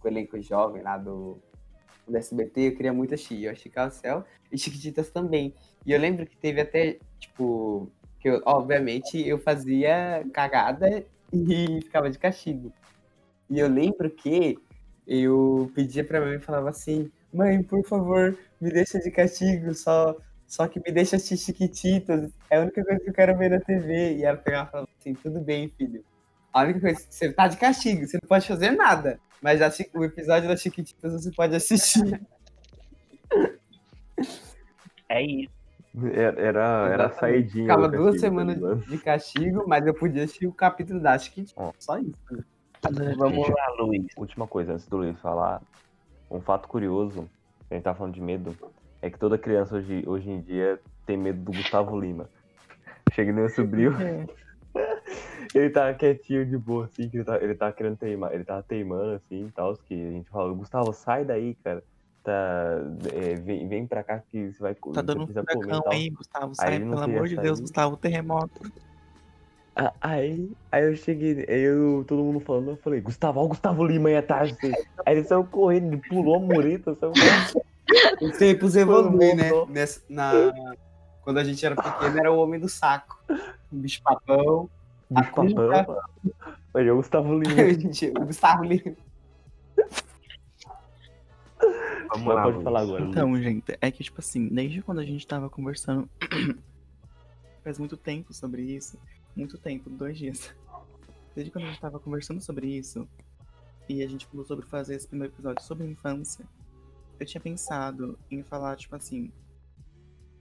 [0.00, 1.38] com o elenco jovem lá do,
[2.06, 3.44] do SBT, eu queria muito assistir.
[3.44, 5.54] Eu achei Carrossel e Chiquititas também.
[5.84, 7.90] E eu lembro que teve até, tipo,
[8.20, 12.72] que eu, obviamente eu fazia cagada e ficava de castigo.
[13.50, 14.58] E eu lembro que
[15.06, 20.16] eu pedia pra mãe e falava assim: Mãe, por favor, me deixa de castigo, só,
[20.46, 23.60] só que me deixa assistir Chiquititas, é a única coisa que eu quero ver na
[23.60, 24.16] TV.
[24.16, 26.04] E ela pegava e falava assim: Tudo bem, filho.
[26.54, 29.18] A única coisa que você tá de castigo, você não pode fazer nada.
[29.42, 32.20] Mas a o episódio das Chiquititas você pode assistir.
[35.08, 35.52] É isso.
[36.12, 37.64] era, era, era saidinha.
[37.64, 38.86] Ficava duas semanas ligado?
[38.86, 41.52] de castigo, mas eu podia assistir o capítulo da Chiquititas.
[41.56, 41.72] Ó.
[41.78, 42.44] Só isso.
[43.18, 44.06] Vamos lá, Luiz.
[44.16, 45.60] Última coisa, antes do Luiz falar,
[46.30, 47.28] um fato curioso,
[47.70, 48.56] a gente tá falando de medo,
[49.02, 52.30] é que toda criança hoje, hoje em dia tem medo do Gustavo Lima.
[53.12, 54.26] Chega no meu sobrinho, É,
[55.54, 58.62] ele tá quietinho de boa, assim, que ele tá, ele tá querendo teimar, ele tava
[58.62, 61.82] teimando, assim, e tal, que a gente fala, Gustavo, sai daí, cara.
[62.22, 62.32] Tá,
[63.12, 66.54] é, vem, vem pra cá que você vai tá dando um furacão aí, Gustavo.
[66.54, 67.62] Sai, não pelo amor de Deus, sair.
[67.64, 68.72] Gustavo, terremoto.
[69.76, 73.48] Ah, Aí, aí eu cheguei, aí eu, todo mundo falando, eu falei, Gustavo, olha o
[73.48, 74.56] Gustavo Lima aí atrás.
[75.04, 77.62] Aí ele saiu correndo, ele pulou a mureta, saiu correndo.
[78.22, 79.50] Os tempos evoluem, né?
[79.68, 80.32] Nessa, na...
[81.22, 83.18] Quando a gente era pequeno, era o homem do saco.
[83.74, 84.70] O bicho papão.
[85.12, 86.00] Papão.
[86.74, 87.74] Aí é o Gustavo Lima.
[87.74, 88.96] Gente, o Gustavo Lima.
[92.12, 93.02] Vamos lá, pode falar agora.
[93.02, 96.08] Então, gente, é que, tipo assim, desde quando a gente tava conversando.
[97.64, 98.98] faz muito tempo sobre isso.
[99.34, 100.54] Muito tempo, dois dias.
[101.34, 103.08] Desde quando a gente tava conversando sobre isso.
[103.88, 106.46] E a gente falou sobre fazer esse primeiro episódio sobre infância.
[107.18, 109.32] Eu tinha pensado em falar, tipo assim.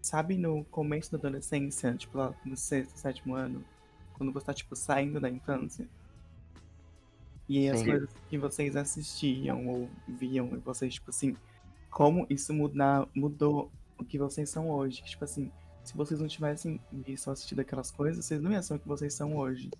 [0.03, 3.63] Sabe no começo da adolescência, tipo lá no sexto, sétimo ano,
[4.15, 5.87] quando você tá, tipo, saindo da infância?
[7.47, 7.85] E as Sim.
[7.85, 11.37] coisas que vocês assistiam ou viam, e vocês, tipo assim,
[11.89, 15.01] como isso mudar, mudou o que vocês são hoje.
[15.01, 15.49] Que, Tipo assim,
[15.85, 18.87] se vocês não tivessem visto ou assistido aquelas coisas, vocês não iam ser o que
[18.87, 19.71] vocês são hoje.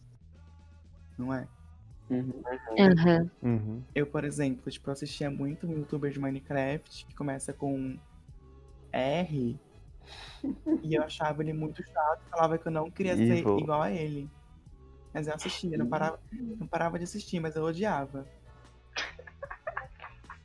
[1.18, 1.46] Não é?
[2.10, 3.30] Uhum.
[3.42, 3.84] Uhum.
[3.94, 8.00] Eu, por exemplo, tipo, assistia muito um youtuber de Minecraft que começa com
[8.90, 9.60] R.
[10.84, 13.60] e eu achava ele muito chato, falava que eu não queria ser Evil.
[13.60, 14.30] igual a ele.
[15.14, 18.28] Mas eu assistia, não parava, não parava de assistir, mas eu odiava.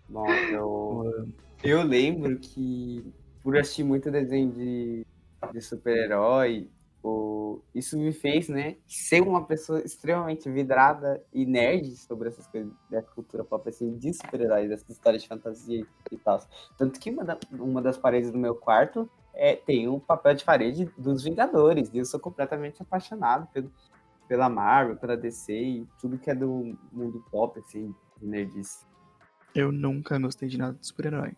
[0.08, 1.28] Bom, eu,
[1.62, 5.06] eu lembro que por assistir muito desenho de,
[5.52, 6.70] de super-herói,
[7.08, 12.72] o- isso me fez, né, ser uma pessoa extremamente vidrada e nerd sobre essas coisas
[12.90, 16.38] da cultura pop, assim, de super-heróis, dessas histórias de fantasia e tal.
[16.76, 20.44] Tanto que uma, da- uma das paredes do meu quarto é, tem um papel de
[20.44, 23.70] parede dos Vingadores, e eu sou completamente apaixonado pelo,
[24.26, 28.84] pela Marvel, pela DC e tudo que é do mundo pop, assim, de nerdice.
[29.54, 31.36] Eu nunca gostei de nada de super-herói.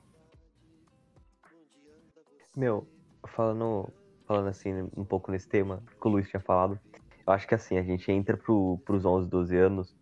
[2.56, 2.86] Meu,
[3.28, 3.92] falando,
[4.30, 6.78] falando assim, um pouco nesse tema que o Luiz tinha falado,
[7.26, 9.96] eu acho que assim, a gente entra pro, pros 11, 12 anos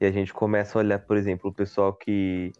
[0.00, 2.50] e a gente começa a olhar, por exemplo, o pessoal que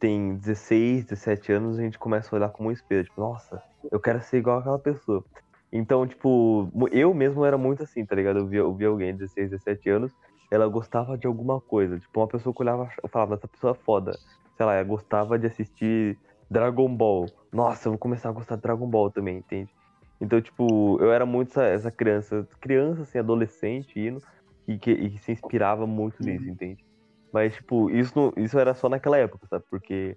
[0.00, 3.62] tem 16, 17 anos, a gente começa a olhar como um espelho, tipo, nossa,
[3.92, 5.24] eu quero ser igual aquela pessoa.
[5.72, 8.40] Então, tipo, eu mesmo era muito assim, tá ligado?
[8.40, 10.12] Eu via, eu via alguém de 16, 17 anos,
[10.50, 13.84] ela gostava de alguma coisa, tipo, uma pessoa que olhava, eu falava, essa pessoa é
[13.84, 14.18] foda.
[14.56, 16.18] Sei lá, ela gostava de assistir
[16.50, 17.26] Dragon Ball.
[17.52, 19.75] Nossa, eu vou começar a gostar de Dragon Ball também, entende?
[20.20, 24.22] Então, tipo, eu era muito essa, essa criança, criança, assim, adolescente, indo,
[24.66, 26.84] e que, e que se inspirava muito nisso, entende?
[27.32, 29.64] Mas, tipo, isso, não- isso era só naquela época, sabe?
[29.70, 30.16] Porque,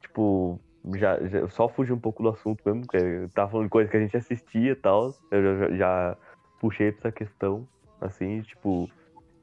[0.00, 0.60] tipo,
[0.96, 3.90] já, já só fugi um pouco do assunto mesmo, porque eu tava falando de coisa
[3.90, 5.14] que a gente assistia e tal.
[5.30, 6.16] Eu já, já, já
[6.60, 7.66] puxei pra essa questão,
[8.00, 8.88] assim, tipo,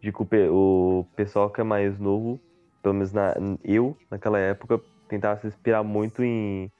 [0.01, 2.39] de que o pessoal que é mais novo,
[2.81, 3.33] pelo menos na,
[3.63, 6.71] eu, naquela época, tentava se inspirar muito em,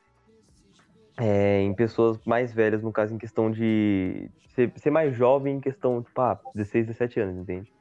[1.20, 5.60] é, em pessoas mais velhas, no caso, em questão de ser, ser mais jovem, em
[5.60, 7.72] questão, tipo, ah, 16, 17 anos, entende?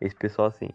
[0.00, 0.68] Esse pessoal assim.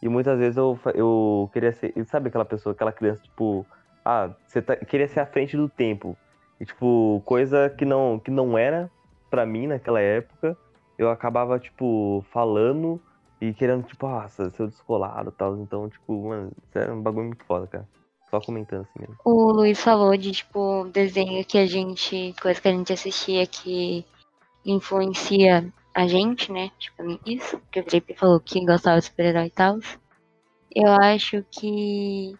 [0.00, 1.92] E muitas vezes eu, eu queria ser.
[2.06, 3.66] Sabe aquela pessoa, aquela criança, tipo.
[4.04, 6.16] Ah, você tá, queria ser à frente do tempo.
[6.60, 8.90] E, tipo, coisa que não, que não era
[9.30, 10.56] pra mim naquela época.
[10.98, 13.00] Eu acabava, tipo, falando
[13.40, 15.56] e querendo, tipo, ah, ser descolado e tal.
[15.58, 17.88] Então, tipo, mano, isso era um bagulho muito foda, cara.
[18.32, 19.16] Só comentando assim mesmo.
[19.26, 22.34] O Luiz falou de, tipo, desenho que a gente.
[22.40, 24.06] coisa que a gente assistia que
[24.64, 26.70] influencia a gente, né?
[26.78, 27.60] Tipo, isso.
[27.70, 29.78] Que o Felipe falou que gostava de super-herói e tal.
[30.74, 32.34] Eu acho que.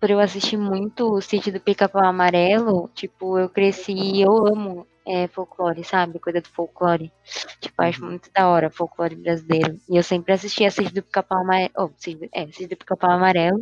[0.00, 4.86] Por eu assistir muito o sítio do Pica-Pau Amarelo, tipo, eu cresci e eu amo
[5.06, 6.18] é, folclore, sabe?
[6.18, 7.12] Coisa do folclore.
[7.60, 9.78] Tipo, acho muito da hora folclore brasileiro.
[9.90, 11.70] E eu sempre assistia sítio do Pica-Pau Amarelo.
[11.76, 11.90] Oh,
[12.32, 13.60] é, sítio do Pica-Pau Amarelo.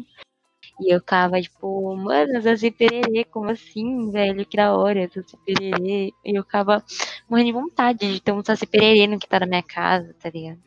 [0.80, 4.46] E eu ficava, tipo, mano, Saci Pererê, como assim, velho?
[4.46, 6.12] Que da hora, Saci Pererê.
[6.24, 6.82] E eu ficava
[7.28, 10.30] morrendo de vontade de ter um Saci Pererê no que tá na minha casa, tá
[10.30, 10.60] ligado?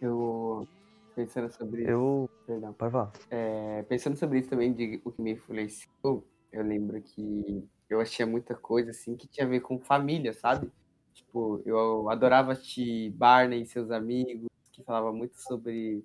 [0.00, 0.66] Eu,
[1.14, 2.30] pensando sobre isso, Eu.
[2.46, 2.72] perdão.
[2.72, 3.12] Pode falar.
[3.30, 8.26] É, pensando sobre isso também, de o que me influenciou, eu lembro que eu assistia
[8.26, 10.70] muita coisa, assim, que tinha a ver com família, sabe?
[11.14, 16.04] Tipo, eu adorava assistir Barney e seus amigos, que falava muito sobre,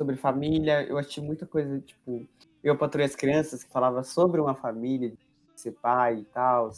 [0.00, 0.82] sobre família.
[0.84, 2.26] Eu assisti muita coisa, tipo,
[2.64, 5.12] Eu Patrulho as Crianças, que falava sobre uma família,
[5.54, 6.70] ser pai e tal.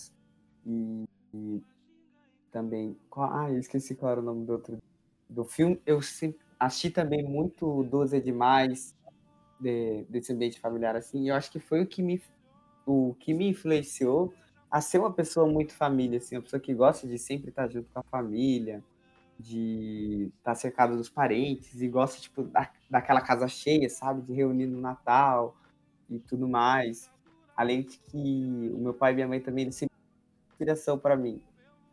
[0.66, 1.62] E, e
[2.50, 2.96] também...
[3.08, 4.78] qual- Ah, eu esqueci qual era o nome do outro...
[5.30, 5.80] Do filme.
[5.86, 8.96] Eu sempre assisti também muito Doze é Demais,
[9.60, 11.24] de- desse ambiente familiar assim.
[11.24, 12.20] E eu acho que foi o que me
[12.86, 14.34] o que me influenciou
[14.70, 17.88] a ser uma pessoa muito família, assim, uma pessoa que gosta de sempre estar junto
[17.92, 18.82] com a família,
[19.42, 24.66] de estar cercado dos parentes e gosta tipo da, daquela casa cheia, sabe, de reunir
[24.66, 25.56] no Natal
[26.08, 27.10] e tudo mais.
[27.56, 29.94] Além de que o meu pai e minha mãe também eles sempre
[30.50, 31.42] inspiração para mim.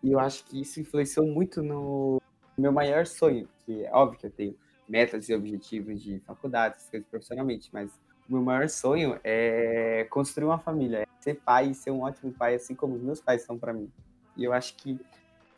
[0.02, 2.22] E eu acho que isso influenciou muito no
[2.58, 4.56] meu maior sonho, que é óbvio que eu tenho
[4.88, 7.91] metas e objetivos de faculdade, essas coisas profissionalmente, mas
[8.28, 12.32] o meu maior sonho é construir uma família, é ser pai e ser um ótimo
[12.32, 13.91] pai, assim como os meus pais são para mim.
[14.38, 15.00] E eu acho que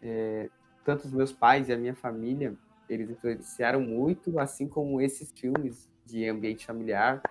[0.02, 0.50] é,
[0.84, 2.56] tanto os meus pais e a minha família,
[2.90, 7.22] eles influenciaram muito, assim como esses filmes de ambiente familiar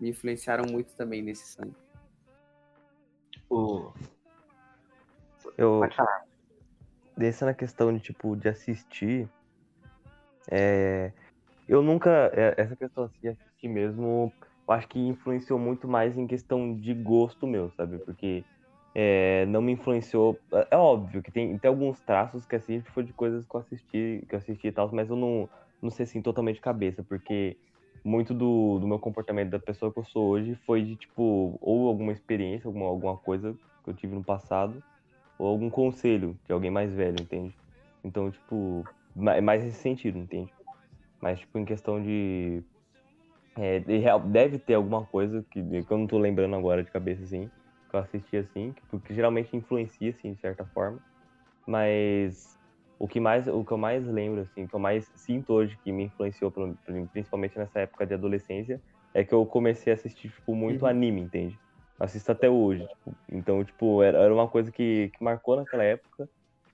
[0.00, 1.74] me influenciaram muito também nesse sonho.
[3.48, 3.92] O...
[5.58, 6.24] Eu, Pode falar.
[7.16, 9.28] dessa na questão de tipo de assistir
[10.50, 11.12] é,
[11.68, 14.32] eu nunca é, essa questão assim de assistir mesmo
[14.68, 18.44] eu acho que influenciou muito mais em questão de gosto meu sabe porque
[18.94, 23.04] é, não me influenciou é, é óbvio que tem, tem alguns traços que assim foi
[23.04, 25.48] de coisas que eu assisti que eu assisti e tal mas eu não
[25.82, 27.56] não sei assim totalmente de cabeça porque
[28.04, 31.88] muito do, do meu comportamento da pessoa que eu sou hoje foi de tipo ou
[31.88, 34.82] alguma experiência alguma alguma coisa que eu tive no passado
[35.40, 37.56] ou algum conselho de alguém mais velho, entende?
[38.04, 38.84] Então, tipo,
[39.34, 40.52] é mais nesse sentido, entende?
[41.20, 42.62] Mas, tipo, em questão de.
[43.56, 47.24] é, de deve ter alguma coisa que, que eu não tô lembrando agora de cabeça,
[47.24, 47.50] assim,
[47.90, 50.98] que eu assisti assim, que, porque geralmente influencia, assim, de certa forma.
[51.66, 52.56] Mas
[52.98, 55.76] o que, mais, o que eu mais lembro, assim, o que eu mais sinto hoje
[55.82, 56.52] que me influenciou,
[57.12, 58.80] principalmente nessa época de adolescência,
[59.12, 61.58] é que eu comecei a assistir, tipo, muito anime, entende?
[61.98, 62.86] Assisto até hoje.
[62.86, 66.28] tipo, então, tipo, era, era uma coisa que, que marcou naquela época.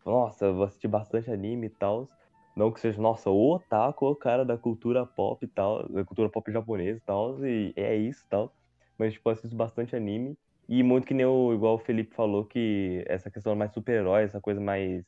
[0.04, 2.08] Nossa, eu assisti bastante anime e tal.
[2.56, 6.28] Não que seja, nossa, o otaku, o cara da cultura pop e tal, da cultura
[6.28, 8.52] pop japonesa e tal, e é isso tal.
[8.98, 10.36] Mas, tipo, eu assisto bastante anime.
[10.68, 14.40] E muito que nem o, igual o Felipe falou, que essa questão mais super-herói, essa
[14.40, 15.04] coisa mais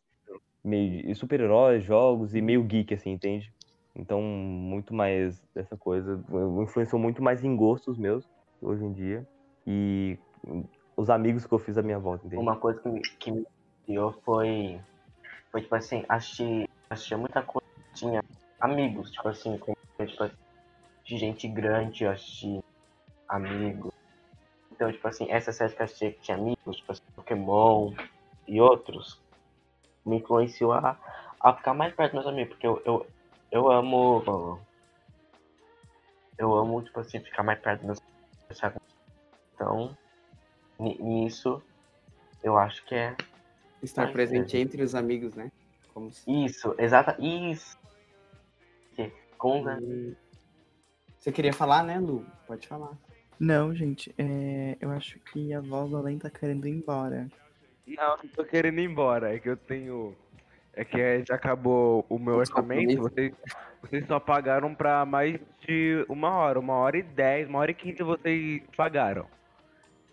[0.65, 3.53] meio super-heróis, jogos e meio geek, assim, entende?
[3.95, 6.23] Então, muito mais dessa coisa.
[6.63, 8.25] Influenciou muito mais em gostos meus,
[8.63, 9.27] hoje em dia.
[9.67, 10.17] E
[10.97, 12.41] os amigos que eu fiz à minha volta, entende?
[12.41, 13.47] Uma coisa que me, que me
[13.85, 14.81] criou foi,
[15.51, 17.67] foi, tipo assim, assistir, assistir muita coisa.
[17.95, 18.23] Tinha
[18.61, 19.73] amigos, tipo assim, com,
[20.07, 20.35] tipo assim,
[21.05, 22.61] de gente grande, eu assisti
[23.29, 23.98] amigos.
[24.79, 27.93] Então, tipo assim, essa série que eu assisti que tinha amigos, tipo assim, Pokémon
[28.47, 29.21] e outros,
[30.07, 30.97] me influenciou a,
[31.41, 33.07] a ficar mais perto dos meus amigos, porque eu, eu,
[33.51, 34.63] eu amo.
[36.39, 37.99] Eu amo, tipo assim, ficar mais perto dos
[38.49, 38.95] meus amigos.
[39.53, 39.99] Então,
[40.79, 41.61] ni- nisso,
[42.45, 43.17] eu acho que é
[43.83, 45.51] Estar presente entre os amigos, né?
[45.93, 46.23] Como se...
[46.45, 47.77] isso, exata, isso.
[49.37, 50.15] Com os Hum.
[51.19, 52.25] Você queria falar, né, Lu?
[52.47, 52.97] Pode falar.
[53.39, 57.29] Não, gente, é, eu acho que a voz do além tá querendo ir embora.
[57.87, 59.35] Não, não tô querendo ir embora.
[59.35, 60.15] É que eu tenho.
[60.75, 63.01] É que já acabou o meu orçamento.
[63.01, 63.33] Vocês,
[63.81, 66.59] vocês só pagaram pra mais de uma hora.
[66.59, 69.27] Uma hora e dez, uma hora e quinze vocês pagaram.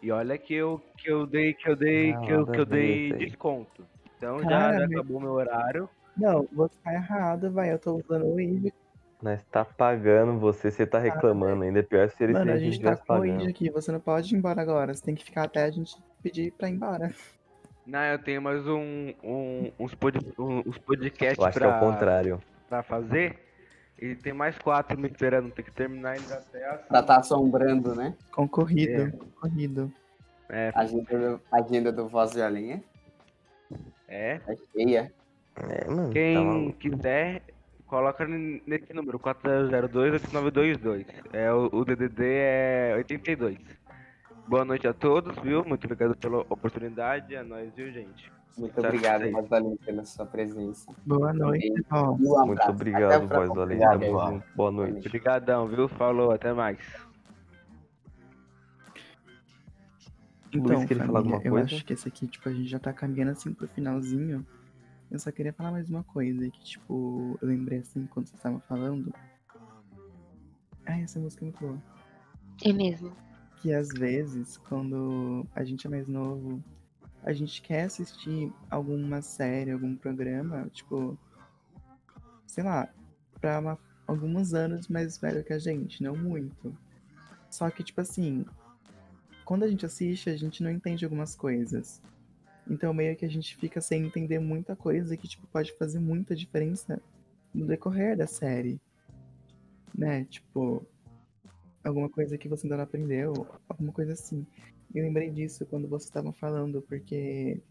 [0.01, 2.65] E olha que eu, que eu dei, que eu dei, Não, que eu, que eu
[2.65, 3.83] dei desconto.
[4.17, 5.89] Então já, Cara, já mas- acabou meu horário.
[6.15, 7.73] Não, você tá errado, vai.
[7.73, 8.71] Eu tô usando o Wave.
[9.21, 11.79] Nós tá pagando você, você tá reclamando ainda.
[11.79, 13.47] É pior se ele Mano, a gente tá com pagando.
[13.49, 13.69] aqui.
[13.71, 14.93] Você não pode ir embora agora.
[14.93, 17.11] Você tem que ficar até a gente pedir pra ir embora.
[17.87, 21.67] Não, eu tenho mais um, um, uns, pod, um- uns podcasts Eu acho que é
[21.67, 22.41] pra, o contrário.
[22.67, 23.39] pra fazer.
[24.01, 25.49] E tem mais quatro me esperando.
[25.51, 28.13] Tem que terminar eles até as Pra tá assombrando, né?
[28.31, 29.11] Concorrido, É.
[29.11, 29.91] concorrido.
[30.49, 32.83] É, A agenda do, a agenda do Voz de Alinha
[34.07, 34.39] é.
[34.47, 35.11] é cheia.
[35.55, 36.77] É, mano, tá Quem maluco.
[36.77, 37.41] quiser,
[37.87, 41.05] coloca nesse número, 4002-8922.
[41.33, 43.57] É, o, o DDD é 82.
[44.47, 45.65] Boa noite a todos, viu?
[45.65, 47.33] Muito obrigado pela oportunidade.
[47.35, 48.31] É nóis, viu, gente?
[48.57, 49.29] Muito obrigado.
[49.31, 50.91] Voz de Alinha, pela sua presença.
[51.05, 53.77] Boa noite, um Muito obrigado, voz do Além.
[53.77, 54.45] Obrigado, Tamo junto.
[54.55, 55.07] Boa noite.
[55.07, 55.87] Obrigadão, viu?
[55.89, 56.77] Falou, até mais.
[60.53, 61.75] Então, Luiz, queria falar família, alguma eu coisa?
[61.75, 64.45] acho que esse aqui, tipo, a gente já tá caminhando assim pro finalzinho.
[65.11, 68.59] Eu só queria falar mais uma coisa que, tipo, eu lembrei assim quando você tava
[68.61, 69.13] falando.
[70.85, 71.81] Ai, essa música é muito boa.
[72.63, 73.15] É mesmo.
[73.61, 76.63] Que às vezes, quando a gente é mais novo,
[77.23, 81.17] a gente quer assistir alguma série, algum programa, tipo,
[82.45, 82.87] sei lá,
[83.39, 86.75] pra uma- alguns anos mais velho que a gente, não muito.
[87.49, 88.45] Só que, tipo assim,
[89.43, 92.01] quando a gente assiste, a gente não entende algumas coisas.
[92.69, 96.35] Então, meio que a gente fica sem entender muita coisa que, tipo, pode fazer muita
[96.35, 97.01] diferença
[97.53, 98.79] no decorrer da série.
[99.93, 100.25] Né?
[100.25, 100.85] Tipo,
[101.83, 104.45] alguma coisa que você ainda não aprendeu, alguma coisa assim.
[104.93, 107.61] Eu lembrei disso quando vocês estavam falando, porque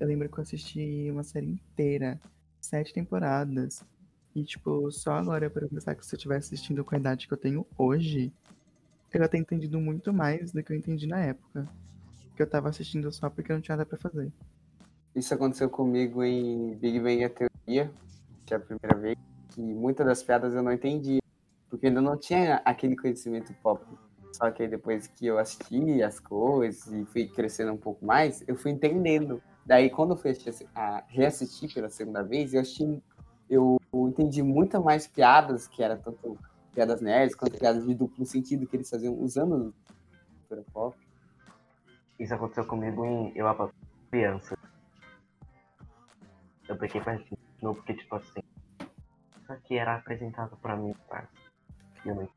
[0.00, 2.20] eu lembro que eu assisti uma série inteira,
[2.60, 3.84] sete temporadas.
[4.34, 7.34] E, tipo, só agora para pensar que se eu estivesse assistindo com a idade que
[7.34, 8.32] eu tenho hoje,
[9.12, 11.68] eu ia entendido muito mais do que eu entendi na época.
[12.36, 14.32] Que eu tava assistindo só porque não tinha nada pra fazer.
[15.14, 17.92] Isso aconteceu comigo em Big Bang a Teoria,
[18.46, 19.16] que é a primeira vez,
[19.50, 21.20] que muitas das piadas eu não entendi,
[21.68, 23.84] porque ainda não tinha aquele conhecimento pop.
[24.32, 28.42] Só que aí depois que eu assisti as coisas e fui crescendo um pouco mais,
[28.48, 29.42] eu fui entendendo.
[29.66, 33.02] Daí quando eu fui assistir, a, reassistir pela segunda vez, eu assisti,
[33.50, 36.38] eu entendi muito mais piadas, que era tanto
[36.74, 39.74] piadas nerds quanto piadas de duplo sentido que eles faziam usando
[40.48, 40.96] cultura pop.
[42.18, 43.70] Isso aconteceu comigo em Eu Apa
[44.10, 44.56] Criança.
[46.68, 48.40] Eu peguei pra assistir de novo porque, tipo assim,
[49.40, 50.94] isso aqui era apresentado pra mim,
[52.04, 52.28] não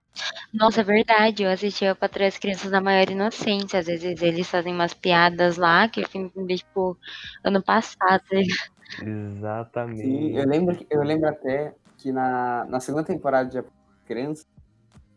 [0.53, 1.43] Nossa, é verdade.
[1.43, 3.79] Eu assisti a Patrulha das Crianças da Maior Inocência.
[3.79, 6.97] Às vezes eles fazem umas piadas lá que eu entender, tipo,
[7.43, 8.21] ano passado.
[8.29, 10.01] tá Exatamente.
[10.01, 13.65] Sim, eu lembro, que- eu lembro até que na, na segunda temporada de A
[14.05, 14.45] Criança,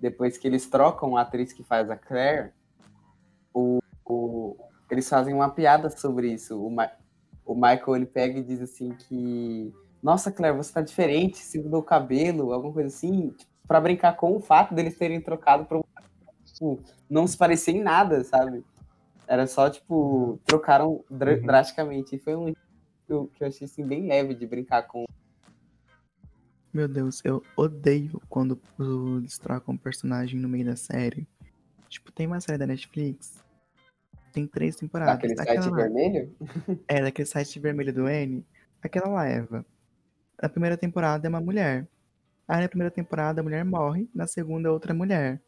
[0.01, 2.53] depois que eles trocam a atriz que faz a Claire,
[3.53, 3.79] o,
[4.13, 4.57] o-
[4.91, 6.61] eles fazem uma piada sobre isso.
[6.65, 6.91] O, Ma-
[7.45, 11.81] o Michael ele pega e diz assim que nossa, Claire, você tá diferente, se mudou
[11.81, 15.77] o cabelo, alguma coisa assim, tipo, pra brincar com o fato deles terem trocado pra
[15.79, 15.83] um
[16.45, 16.81] tipo,
[17.11, 18.65] não se parecer em nada, sabe?
[19.27, 21.43] Era só, tipo, trocaram dra Uhum.
[21.43, 22.17] drasticamente.
[22.17, 25.05] E foi um que eu, que eu achei assim, bem leve de brincar com.
[26.73, 28.59] Meu Deus, eu odeio quando
[29.19, 31.27] eles trocam um personagem no meio da série.
[31.89, 33.43] Tipo, tem uma série da Netflix.
[34.39, 35.15] Tem três temporadas.
[35.17, 36.37] Daquele Aquela site lá- vermelho?
[36.87, 38.47] É, daquele site vermelho do N.
[38.81, 39.67] Aquela lá, Eva.
[40.41, 41.87] Na primeira temporada é uma mulher.
[42.47, 45.41] Aí na primeira temporada a mulher morre, na segunda é outra mulher.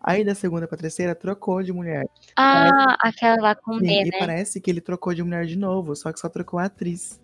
[0.00, 2.06] Aí da segunda pra terceira trocou de mulher.
[2.36, 4.18] Ah, aquela lá com Sim, B, e né?
[4.18, 7.20] parece que ele trocou de mulher de novo, só que só trocou a atriz.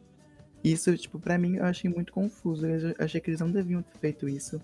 [0.64, 2.66] Isso, tipo, pra mim eu achei muito confuso.
[2.66, 4.60] Eu achei que eles não deviam ter feito isso.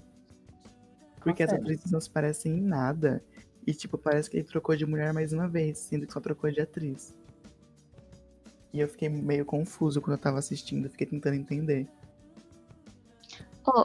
[1.20, 3.22] Porque as atrizes não se parecem em nada.
[3.66, 6.50] E, tipo, parece que ele trocou de mulher mais uma vez, sendo que só trocou
[6.50, 7.14] de atriz.
[8.72, 11.86] E eu fiquei meio confuso quando eu tava assistindo, fiquei tentando entender.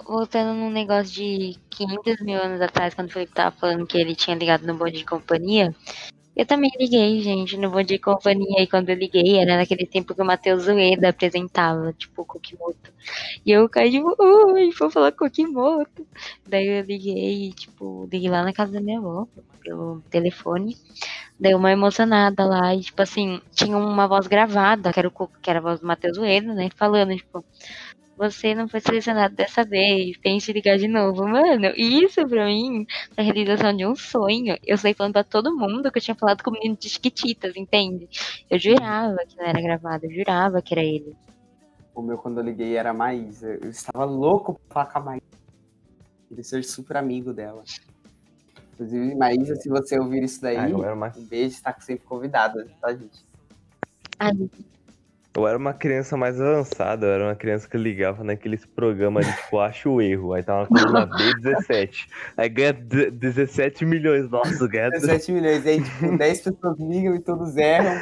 [0.07, 4.15] Voltando num negócio de 500 mil anos atrás, quando o Felipe tava falando que ele
[4.15, 5.75] tinha ligado no bonde de companhia,
[6.35, 8.61] eu também liguei, gente, no bonde de companhia.
[8.61, 12.93] E quando eu liguei, era naquele tempo que o Matheus Ueda apresentava, tipo, o Kokimoto.
[13.45, 16.05] E eu caí, tipo, ui, vou falar Kokimoto.
[16.47, 19.27] Daí eu liguei, tipo, liguei lá na casa da minha avó,
[19.63, 20.77] pelo telefone.
[21.39, 25.49] Daí uma emocionada lá, e tipo assim, tinha uma voz gravada, que era, o, que
[25.49, 27.43] era a voz do Matheus Ueda, né, falando, tipo,
[28.17, 31.27] você não foi selecionado dessa vez, tente ligar de novo.
[31.27, 32.85] Mano, isso pra mim
[33.17, 34.57] a realização de um sonho.
[34.65, 37.55] Eu saí falando pra todo mundo que eu tinha falado com o menino de Chiquititas,
[37.55, 38.07] entende?
[38.49, 41.15] Eu jurava que não era gravado, eu jurava que era ele.
[41.93, 43.57] O meu, quando eu liguei, era a Maísa.
[43.61, 45.25] Eu estava louco pra falar com a Maísa.
[46.27, 47.63] Queria ser super amigo dela.
[48.73, 52.93] Inclusive, Maísa, se você ouvir isso daí, Ah, uma, um beijo, está sempre convidada, tá,
[52.93, 53.25] gente?
[54.19, 54.33] Ai,
[55.35, 59.35] eu era uma criança mais avançada, eu era uma criança que ligava naqueles programas de
[59.35, 60.33] tipo, acha o erro.
[60.33, 62.07] Aí tava na coluna B17.
[62.37, 64.29] Aí ganha de- 17 milhões.
[64.29, 67.99] Nossa, ganha 17 milhões, aí, tipo, 10 pessoas ligam e todos erram.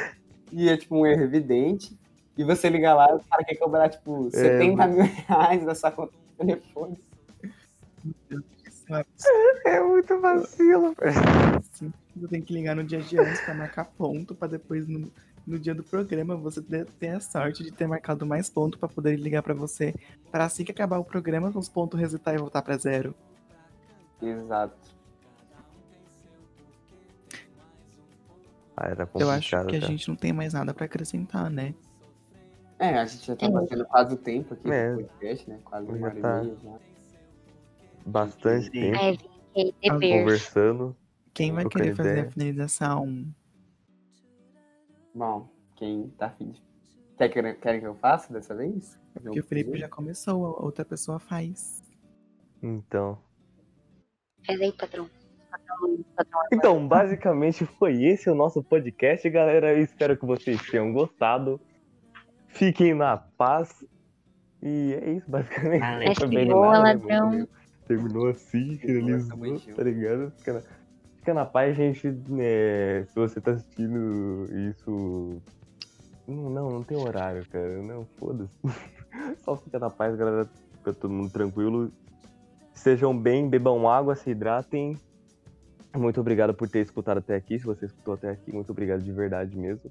[0.52, 1.96] E é, tipo, um erro evidente.
[2.36, 6.12] E você liga lá o cara quer cobrar, tipo, 70 mil reais da sua conta
[6.12, 6.98] de telefone.
[9.64, 10.94] É muito vacilo.
[11.00, 15.10] Assim, você tem que ligar no dia de antes pra marcar ponto, pra depois no,
[15.46, 19.16] no dia do programa você ter a sorte de ter marcado mais ponto pra poder
[19.18, 19.94] ligar pra você.
[20.30, 23.14] Pra assim que acabar o programa, os pontos resetar e voltar pra zero.
[24.22, 24.94] Exato.
[28.76, 29.80] Ah, era Eu acho que a cara.
[29.86, 31.74] gente não tem mais nada pra acrescentar, né?
[32.78, 33.50] É, a gente já tá É.
[33.50, 34.90] batendo quase o tempo aqui É.
[34.94, 35.58] do podcast, né?
[35.64, 36.42] Quase uma hora tá.
[36.42, 36.78] e meia já.
[38.06, 40.18] Bastante tempo Ah, berço.
[40.18, 40.96] conversando.
[41.32, 42.26] Quem vai querer fazer ideia.
[42.26, 43.26] a finalização?
[45.14, 46.62] Bom, quem tá afim de...
[47.16, 48.98] Quer que, querem que eu faça dessa vez?
[49.12, 51.82] Porque o Felipe já começou, a outra pessoa faz.
[52.60, 53.18] Então.
[54.44, 55.08] Faz aí, patrão.
[56.52, 59.72] Então, basicamente foi esse o nosso podcast, galera.
[59.72, 61.60] Eu espero que vocês tenham gostado.
[62.48, 63.84] Fiquem na paz.
[64.60, 66.50] E é isso, basicamente.
[66.50, 67.48] Boa, nada, né, ladrão.
[67.86, 69.76] Terminou assim, finalizou, bonitinho.
[69.76, 70.32] tá ligado?
[70.38, 70.62] Fica na,
[71.24, 72.06] fica na paz, gente.
[72.28, 75.40] né, se você tá assistindo isso.
[76.28, 77.82] Não, não, não tem horário, cara.
[77.82, 78.54] Não, foda-se.
[79.42, 80.46] Só fica na paz, galera.
[80.78, 81.90] Fica todo mundo tranquilo.
[82.74, 84.98] Sejam bem, bebam água, se hidratem.
[85.96, 87.58] Muito obrigado por ter escutado até aqui.
[87.58, 89.90] Se você escutou até aqui, muito obrigado de verdade mesmo.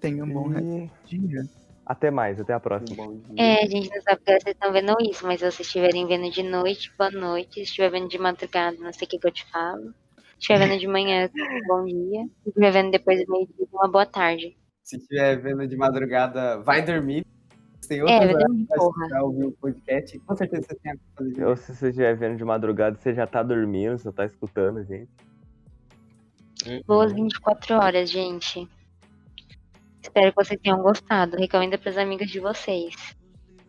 [0.00, 1.42] Tenha um bom E dia.
[1.84, 3.12] até mais, até a próxima.
[3.36, 6.30] É, a gente não sabe que vocês estão vendo isso, mas se vocês estiverem vendo
[6.30, 7.54] de noite, boa noite.
[7.54, 9.92] Se estiver vendo de madrugada, não sei o que, que eu te falo.
[10.38, 11.30] Se estiver vendo de manhã,
[11.66, 12.24] bom dia.
[12.42, 14.56] Se estiver vendo depois do meio-dia, uma boa tarde.
[14.82, 17.24] Se estiver vendo de madrugada, vai dormir.
[17.88, 20.18] Tem É, outras horas pra escutar, ouvir o podcast.
[20.20, 23.26] Com certeza você tem a fazer Ou se você estiver vendo de madrugada, você já
[23.26, 25.08] tá dormindo, você tá escutando, gente.
[26.86, 28.68] Boas 24 horas, gente.
[30.02, 31.36] Espero que vocês tenham gostado.
[31.36, 33.15] Recomendo para os amigos de vocês.